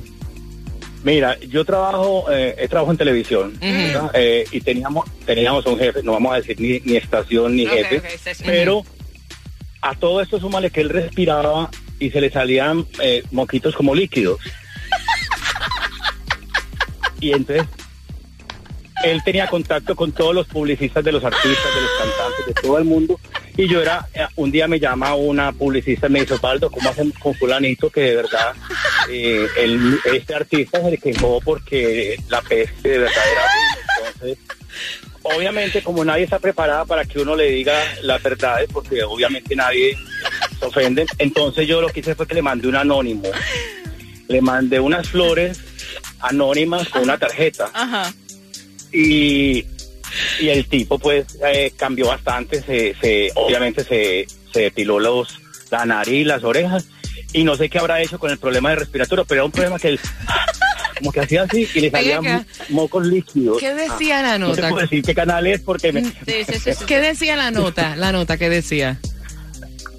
Mira, 1.04 1.40
yo 1.40 1.64
trabajo, 1.64 2.26
eh, 2.32 2.68
trabajo 2.70 2.92
en 2.92 2.98
televisión. 2.98 3.58
Eh, 3.62 4.46
y 4.52 4.62
teníamos 4.62 5.06
teníamos 5.26 5.66
un 5.66 5.78
jefe, 5.80 6.04
no 6.04 6.14
vamos 6.14 6.34
a 6.34 6.36
decir 6.38 6.60
ni, 6.60 6.80
ni 6.82 6.98
estación 6.98 7.56
ni 7.56 7.66
jefe, 7.66 8.02
pero 8.46 8.84
a 9.82 9.96
todo 9.96 10.22
esto 10.22 10.40
súmale 10.40 10.72
que 10.72 10.82
él 10.82 10.90
respiraba 10.90 11.70
y 12.00 12.12
se 12.12 12.22
le 12.22 12.30
salían 12.30 12.86
eh, 13.02 13.24
moquitos 13.32 13.76
como 13.76 13.96
líquidos. 13.96 14.40
y 17.22 17.32
entonces 17.32 17.66
él 19.04 19.22
tenía 19.24 19.48
contacto 19.48 19.96
con 19.96 20.12
todos 20.12 20.36
los 20.36 20.48
publicistas 20.48 21.04
de 21.04 21.12
los 21.12 21.24
artistas, 21.24 21.76
de 21.76 21.82
los 21.82 21.92
cantantes, 21.92 22.46
de 22.48 22.54
todo 22.62 22.78
el 22.78 22.86
mundo. 22.86 23.20
Y 23.56 23.68
yo 23.68 23.82
era, 23.82 24.08
eh, 24.14 24.26
un 24.36 24.52
día 24.52 24.68
me 24.68 24.80
llama 24.80 25.16
una 25.16 25.52
publicista 25.52 26.08
y 26.08 26.12
me 26.12 26.22
dice, 26.22 26.34
Osvaldo, 26.34 26.70
¿cómo 26.70 26.90
hacen 26.90 27.12
con 27.12 27.34
fulanito 27.34 27.90
que 27.90 28.02
de 28.02 28.16
verdad 28.16 28.54
eh, 29.10 29.48
el- 29.58 30.00
este 30.14 30.36
artista 30.36 30.82
se 30.90 30.98
quejó 30.98 31.40
porque 31.42 32.18
la 32.30 32.42
peste 32.42 32.90
de 32.90 32.98
verdad 33.00 33.24
era 33.32 33.42
horrible"? 33.44 33.80
Entonces, 34.06 34.38
obviamente 35.24 35.82
como 35.84 36.04
nadie 36.06 36.24
está 36.24 36.40
preparada 36.40 36.86
para 36.86 37.06
que 37.06 37.20
uno 37.20 37.36
le 37.36 37.52
diga 37.52 37.76
las 38.04 38.22
verdades, 38.24 38.68
porque 38.72 39.04
obviamente 39.04 39.56
nadie 39.56 39.96
se 40.60 40.66
ofende, 40.66 41.06
entonces 41.18 41.68
yo 41.68 41.82
lo 41.82 41.90
que 41.90 42.00
hice 42.02 42.16
fue 42.16 42.28
que 42.28 42.36
le 42.36 42.42
mandé 42.42 42.68
un 42.68 42.76
anónimo. 42.76 43.30
Le 44.28 44.42
mandé 44.42 44.80
unas 44.80 45.10
flores 45.10 45.60
anónimas 46.20 46.88
con 46.90 47.02
una 47.02 47.18
tarjeta 47.18 47.72
Ajá. 47.74 48.14
y, 48.92 49.66
y 50.40 50.50
el 50.50 50.68
tipo 50.68 51.00
pues 51.00 51.26
eh, 51.44 51.72
cambió 51.76 52.08
bastante, 52.08 52.62
se, 52.62 52.96
se 53.02 53.32
obviamente 53.36 53.84
se, 53.84 54.28
se 54.54 54.62
depiló 54.62 55.00
los, 55.00 55.40
la 55.72 55.86
nariz, 55.86 56.28
las 56.28 56.44
orejas 56.44 56.86
y 57.34 57.44
no 57.44 57.56
sé 57.56 57.70
qué 57.70 57.80
habrá 57.80 58.02
hecho 58.02 58.18
con 58.20 58.32
el 58.32 58.38
problema 58.38 58.70
de 58.72 58.78
respiratorio, 58.78 59.26
pero 59.26 59.40
era 59.42 59.46
un 59.46 59.52
problema 59.52 59.78
que 59.80 59.90
él 59.90 60.00
como 60.98 61.12
que 61.14 61.22
hacía 61.22 61.44
así 61.44 61.68
y 61.76 61.80
le 61.80 61.92
salían 61.92 62.46
mocos 62.70 63.06
líquidos. 63.08 63.58
¿Qué 63.60 63.74
decía 63.74 64.22
la 64.22 64.34
Ah, 64.34 64.38
No 64.38 64.52
te 64.52 64.62
nota? 64.62 64.70
puedo 64.70 64.82
decir 64.82 65.02
qué 65.04 65.16
canal 65.16 65.48
es 65.48 65.62
porque 65.62 65.94
me, 65.94 66.02
¿Qué 66.88 67.00
decía 67.00 67.36
la 67.38 67.52
nota? 67.52 67.96
La 67.96 68.12
nota, 68.12 68.38
¿qué 68.38 68.50
decía? 68.50 69.00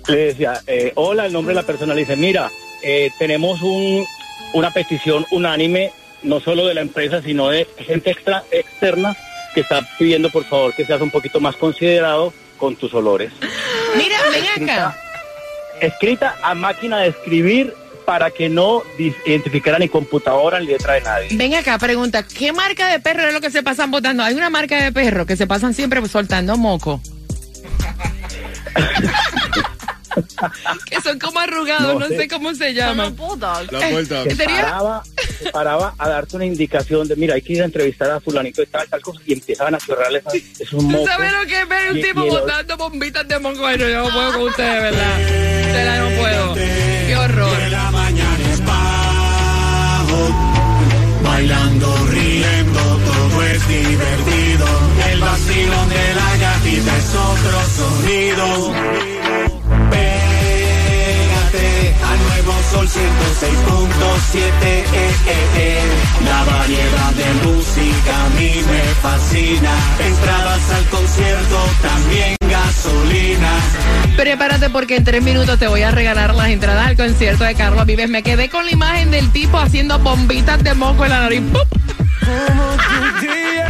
le 0.08 0.16
decía, 0.16 0.60
eh, 0.66 0.92
hola, 0.96 1.26
el 1.26 1.32
nombre 1.32 1.54
de 1.54 1.60
la 1.60 1.66
persona. 1.66 1.94
Le 1.94 2.00
dice, 2.00 2.16
mira, 2.16 2.50
eh, 2.82 3.10
tenemos 3.18 3.62
un, 3.62 4.04
una 4.54 4.72
petición 4.72 5.24
unánime, 5.30 5.92
no 6.24 6.40
solo 6.40 6.66
de 6.66 6.74
la 6.74 6.80
empresa, 6.80 7.22
sino 7.22 7.48
de 7.48 7.66
gente 7.78 8.10
extra, 8.10 8.42
externa, 8.50 9.16
que 9.54 9.60
está 9.60 9.86
pidiendo, 9.98 10.28
por 10.30 10.44
favor, 10.44 10.74
que 10.74 10.84
seas 10.84 11.00
un 11.00 11.10
poquito 11.10 11.38
más 11.40 11.54
considerado 11.56 12.32
con 12.56 12.74
tus 12.76 12.92
olores. 12.92 13.32
Mira, 13.96 14.18
ven 14.32 14.68
acá. 14.68 14.98
Escrita 15.80 16.36
a 16.42 16.54
máquina 16.54 16.98
de 16.98 17.08
escribir 17.08 17.74
para 18.04 18.30
que 18.30 18.48
no 18.48 18.82
identificara 19.24 19.78
ni 19.78 19.88
computadora 19.88 20.58
ni 20.58 20.66
letra 20.66 20.94
de 20.94 21.00
nadie. 21.02 21.28
Ven 21.32 21.54
acá, 21.54 21.78
pregunta, 21.78 22.24
¿qué 22.24 22.52
marca 22.52 22.88
de 22.88 22.98
perro 22.98 23.28
es 23.28 23.32
lo 23.32 23.40
que 23.40 23.50
se 23.50 23.62
pasan 23.62 23.90
botando? 23.90 24.22
Hay 24.22 24.34
una 24.34 24.50
marca 24.50 24.82
de 24.82 24.90
perro 24.92 25.26
que 25.26 25.36
se 25.36 25.46
pasan 25.46 25.74
siempre 25.74 26.06
soltando 26.08 26.56
moco. 26.56 27.00
que 30.86 31.00
son 31.00 31.18
como 31.18 31.38
arrugados, 31.40 31.94
no, 31.94 32.00
No 32.00 32.08
sé. 32.08 32.16
sé. 32.16 32.28
cómo 32.28 32.54
se 32.54 32.74
llaman. 32.74 33.14
Se 33.16 34.44
paraba, 34.44 35.02
se 35.38 35.50
paraba 35.52 35.94
a 35.98 36.08
darte 36.08 36.36
una 36.36 36.44
indicación 36.46 37.06
de, 37.08 37.16
mira, 37.16 37.34
hay 37.34 37.42
que 37.42 37.52
ir 37.54 37.62
a 37.62 37.64
entrevistar 37.66 38.10
a 38.10 38.20
fulanito 38.20 38.60
de 38.62 38.66
tal, 38.66 38.88
tal 38.88 39.00
cosa, 39.00 39.20
y 39.26 39.32
empezaban 39.34 39.74
a 39.74 39.78
chorrarle 39.78 40.18
esas- 40.18 40.34
esos 40.34 40.68
¿Tú 40.70 40.82
mocos. 40.82 41.06
sabes 41.08 41.32
lo 41.32 41.46
que 41.46 41.60
es 41.62 41.68
ver 41.68 41.90
un 41.92 41.98
Y- 41.98 42.02
tipo 42.02 42.20
y 42.24 42.28
el 42.28 42.32
olor- 42.34 42.40
botando 42.42 42.76
bombitas 42.76 43.28
de 43.28 43.38
moco? 43.38 43.58
Bueno, 43.60 43.88
yo 43.88 44.04
no 44.04 44.10
puedo 44.12 44.32
con 44.32 44.42
ustedes, 44.42 44.82
¿verdad? 44.82 45.18
De 45.18 45.84
la 45.84 45.98
no 45.98 46.20
puedo. 46.20 46.54
Qué 46.54 47.16
horror. 47.16 47.56
106.7. 64.20 64.38
eh, 64.62 64.85
eh, 64.92 65.46
eh. 65.56 65.80
La 66.24 66.44
variedad 66.44 67.12
de 67.12 67.48
música 67.48 68.24
a 68.24 68.28
mí 68.30 68.52
me 68.70 68.80
fascina. 69.02 69.70
Entradas 70.06 70.70
al 70.70 70.85
concierto, 70.87 71.59
también 71.83 72.37
gasolina. 72.40 73.50
Prepárate 74.16 74.70
porque 74.70 74.96
en 74.96 75.04
tres 75.04 75.22
minutos 75.22 75.59
te 75.59 75.66
voy 75.68 75.83
a 75.83 75.90
regalar 75.90 76.35
las 76.35 76.48
entradas 76.48 76.88
al 76.88 76.96
concierto 76.96 77.44
de 77.44 77.54
Carlos 77.54 77.87
Vives. 77.87 78.11
Me 78.11 78.22
quedé 78.22 78.48
con 78.50 78.64
la 78.66 78.72
imagen 78.72 79.11
del 79.11 79.30
tipo 79.33 79.59
haciendo 79.59 79.98
bombitas 79.98 80.62
de 80.62 80.74
moco 80.74 81.04
en 81.04 81.11
la 81.11 81.20
nariz. 81.20 81.42
¡Pup! 81.52 81.66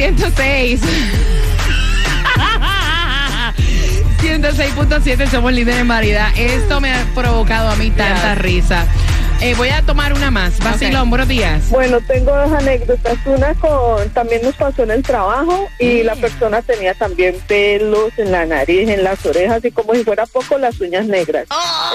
106. 0.00 0.80
106.7 4.22 5.28
somos 5.30 5.52
líderes 5.52 5.82
en 5.82 5.88
variedad. 5.88 6.30
Esto 6.38 6.80
me 6.80 6.90
ha 6.90 7.04
provocado 7.14 7.68
a 7.68 7.76
mí 7.76 7.90
tanta 7.90 8.34
risa. 8.34 8.86
Eh, 9.42 9.54
voy 9.54 9.70
a 9.70 9.80
tomar 9.80 10.12
una 10.12 10.30
más. 10.30 10.58
Vacilón, 10.58 11.08
buenos 11.08 11.26
días. 11.26 11.70
Bueno, 11.70 11.98
tengo 12.06 12.30
dos 12.30 12.52
anécdotas. 12.52 13.16
Una 13.24 13.54
con, 13.54 14.06
también 14.10 14.42
nos 14.42 14.54
pasó 14.54 14.82
en 14.82 14.90
el 14.90 15.02
trabajo 15.02 15.66
y 15.78 16.02
la 16.02 16.14
persona 16.14 16.60
tenía 16.60 16.92
también 16.92 17.36
pelos 17.48 18.12
en 18.18 18.32
la 18.32 18.44
nariz, 18.44 18.86
en 18.86 19.02
las 19.02 19.24
orejas 19.24 19.64
y 19.64 19.70
como 19.70 19.94
si 19.94 20.04
fuera 20.04 20.26
poco 20.26 20.58
las 20.58 20.78
uñas 20.78 21.06
negras. 21.06 21.46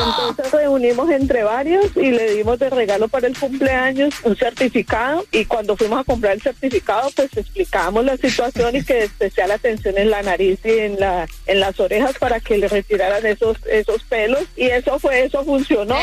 Entonces 0.08 0.52
reunimos 0.52 1.12
entre 1.12 1.44
varios 1.44 1.96
y 1.96 2.10
le 2.10 2.32
dimos 2.32 2.58
de 2.58 2.72
regalo 2.72 3.10
para 3.10 3.28
el 3.28 3.38
cumpleaños 3.38 4.16
un 4.24 4.36
certificado 4.36 5.24
y 5.32 5.46
cuando 5.46 5.78
fuimos 5.78 6.00
a 6.00 6.04
comprar 6.04 6.34
el 6.34 6.42
certificado 6.42 7.12
pues 7.16 7.30
explicamos 7.38 8.04
la 8.06 8.18
situación 8.18 8.76
y 8.76 8.84
que 8.84 9.04
especial 9.04 9.52
atención 9.52 10.00
en 10.00 10.10
la 10.10 10.24
nariz 10.24 10.60
y 10.64 10.72
en 10.72 11.00
la 11.00 11.28
en 11.46 11.60
las 11.60 11.80
orejas 11.80 12.18
para 12.18 12.40
que 12.40 12.58
le 12.58 12.68
retiraran 12.68 13.24
esos 13.24 13.58
esos 13.68 14.04
pelos 14.04 14.42
y 14.56 14.66
eso 14.66 14.98
fue 14.98 15.26
eso 15.26 15.44
funcionó. 15.44 15.96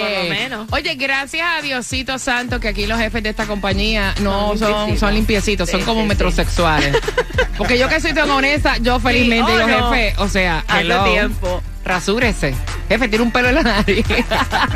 Por 0.00 0.24
lo 0.24 0.30
menos. 0.30 0.68
Oye, 0.72 0.94
gracias 0.94 1.46
a 1.46 1.60
Diosito 1.62 2.18
Santo 2.18 2.60
que 2.60 2.68
aquí 2.68 2.86
los 2.86 2.98
jefes 2.98 3.22
de 3.22 3.30
esta 3.30 3.46
compañía 3.46 4.14
no 4.20 4.56
son, 4.56 4.96
son 4.98 5.14
limpiecitos, 5.14 5.70
son 5.70 5.82
como 5.82 6.04
metrosexuales. 6.06 6.96
Porque 7.58 7.78
yo 7.78 7.88
que 7.88 8.00
soy 8.00 8.14
tan 8.14 8.30
honesta, 8.30 8.78
yo 8.78 8.98
felizmente 9.00 9.52
oh, 9.52 9.58
digo, 9.58 9.68
no. 9.68 9.92
jefe, 9.92 10.14
o 10.18 10.28
sea, 10.28 10.64
Hace 10.66 10.80
hello, 10.80 11.04
tiempo. 11.04 11.62
Rasúrese. 11.84 12.54
Jefe, 12.88 13.08
tiene 13.08 13.24
un 13.24 13.32
pelo 13.32 13.48
en 13.48 13.54
la 13.56 13.62
nariz. 13.62 14.06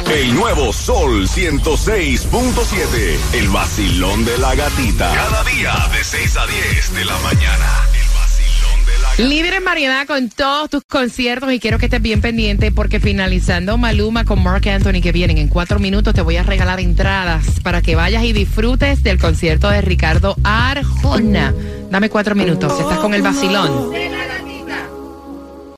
El 0.10 0.36
nuevo 0.36 0.72
Sol 0.72 1.28
106.7. 1.28 3.18
El 3.34 3.50
vacilón 3.50 4.24
de 4.24 4.38
la 4.38 4.56
gatita. 4.56 5.14
Cada 5.14 5.44
día 5.44 5.74
de 5.92 6.04
6 6.04 6.38
a 6.38 6.48
10 6.48 6.94
de 6.94 7.06
la 7.06 7.18
mañana. 7.20 7.91
Líder 9.22 9.54
en 9.54 9.64
variedad 9.64 10.08
con 10.08 10.30
todos 10.30 10.72
tus 10.72 10.84
conciertos 10.84 11.54
y 11.54 11.60
quiero 11.60 11.78
que 11.78 11.86
estés 11.86 12.02
bien 12.02 12.22
pendiente 12.22 12.72
porque 12.72 13.00
finalizando 13.00 13.78
Maluma 13.78 14.26
con 14.26 14.42
Mark 14.42 14.68
Anthony 14.68 15.00
que 15.00 15.12
vienen 15.12 15.38
en 15.38 15.48
cuatro 15.48 15.78
minutos 15.78 16.16
te 16.16 16.22
voy 16.22 16.38
a 16.38 16.44
regalar 16.44 16.80
entradas 16.80 17.60
para 17.60 17.84
que 17.84 17.96
vayas 17.96 18.24
y 18.24 18.34
disfrutes 18.34 19.04
del 19.04 19.20
concierto 19.20 19.70
de 19.70 19.82
Ricardo 19.82 20.36
Arjona. 20.44 21.54
Dame 21.92 22.10
cuatro 22.10 22.34
minutos, 22.34 22.80
estás 22.80 22.98
con 22.98 23.14
el 23.14 23.22
vacilón. 23.22 23.92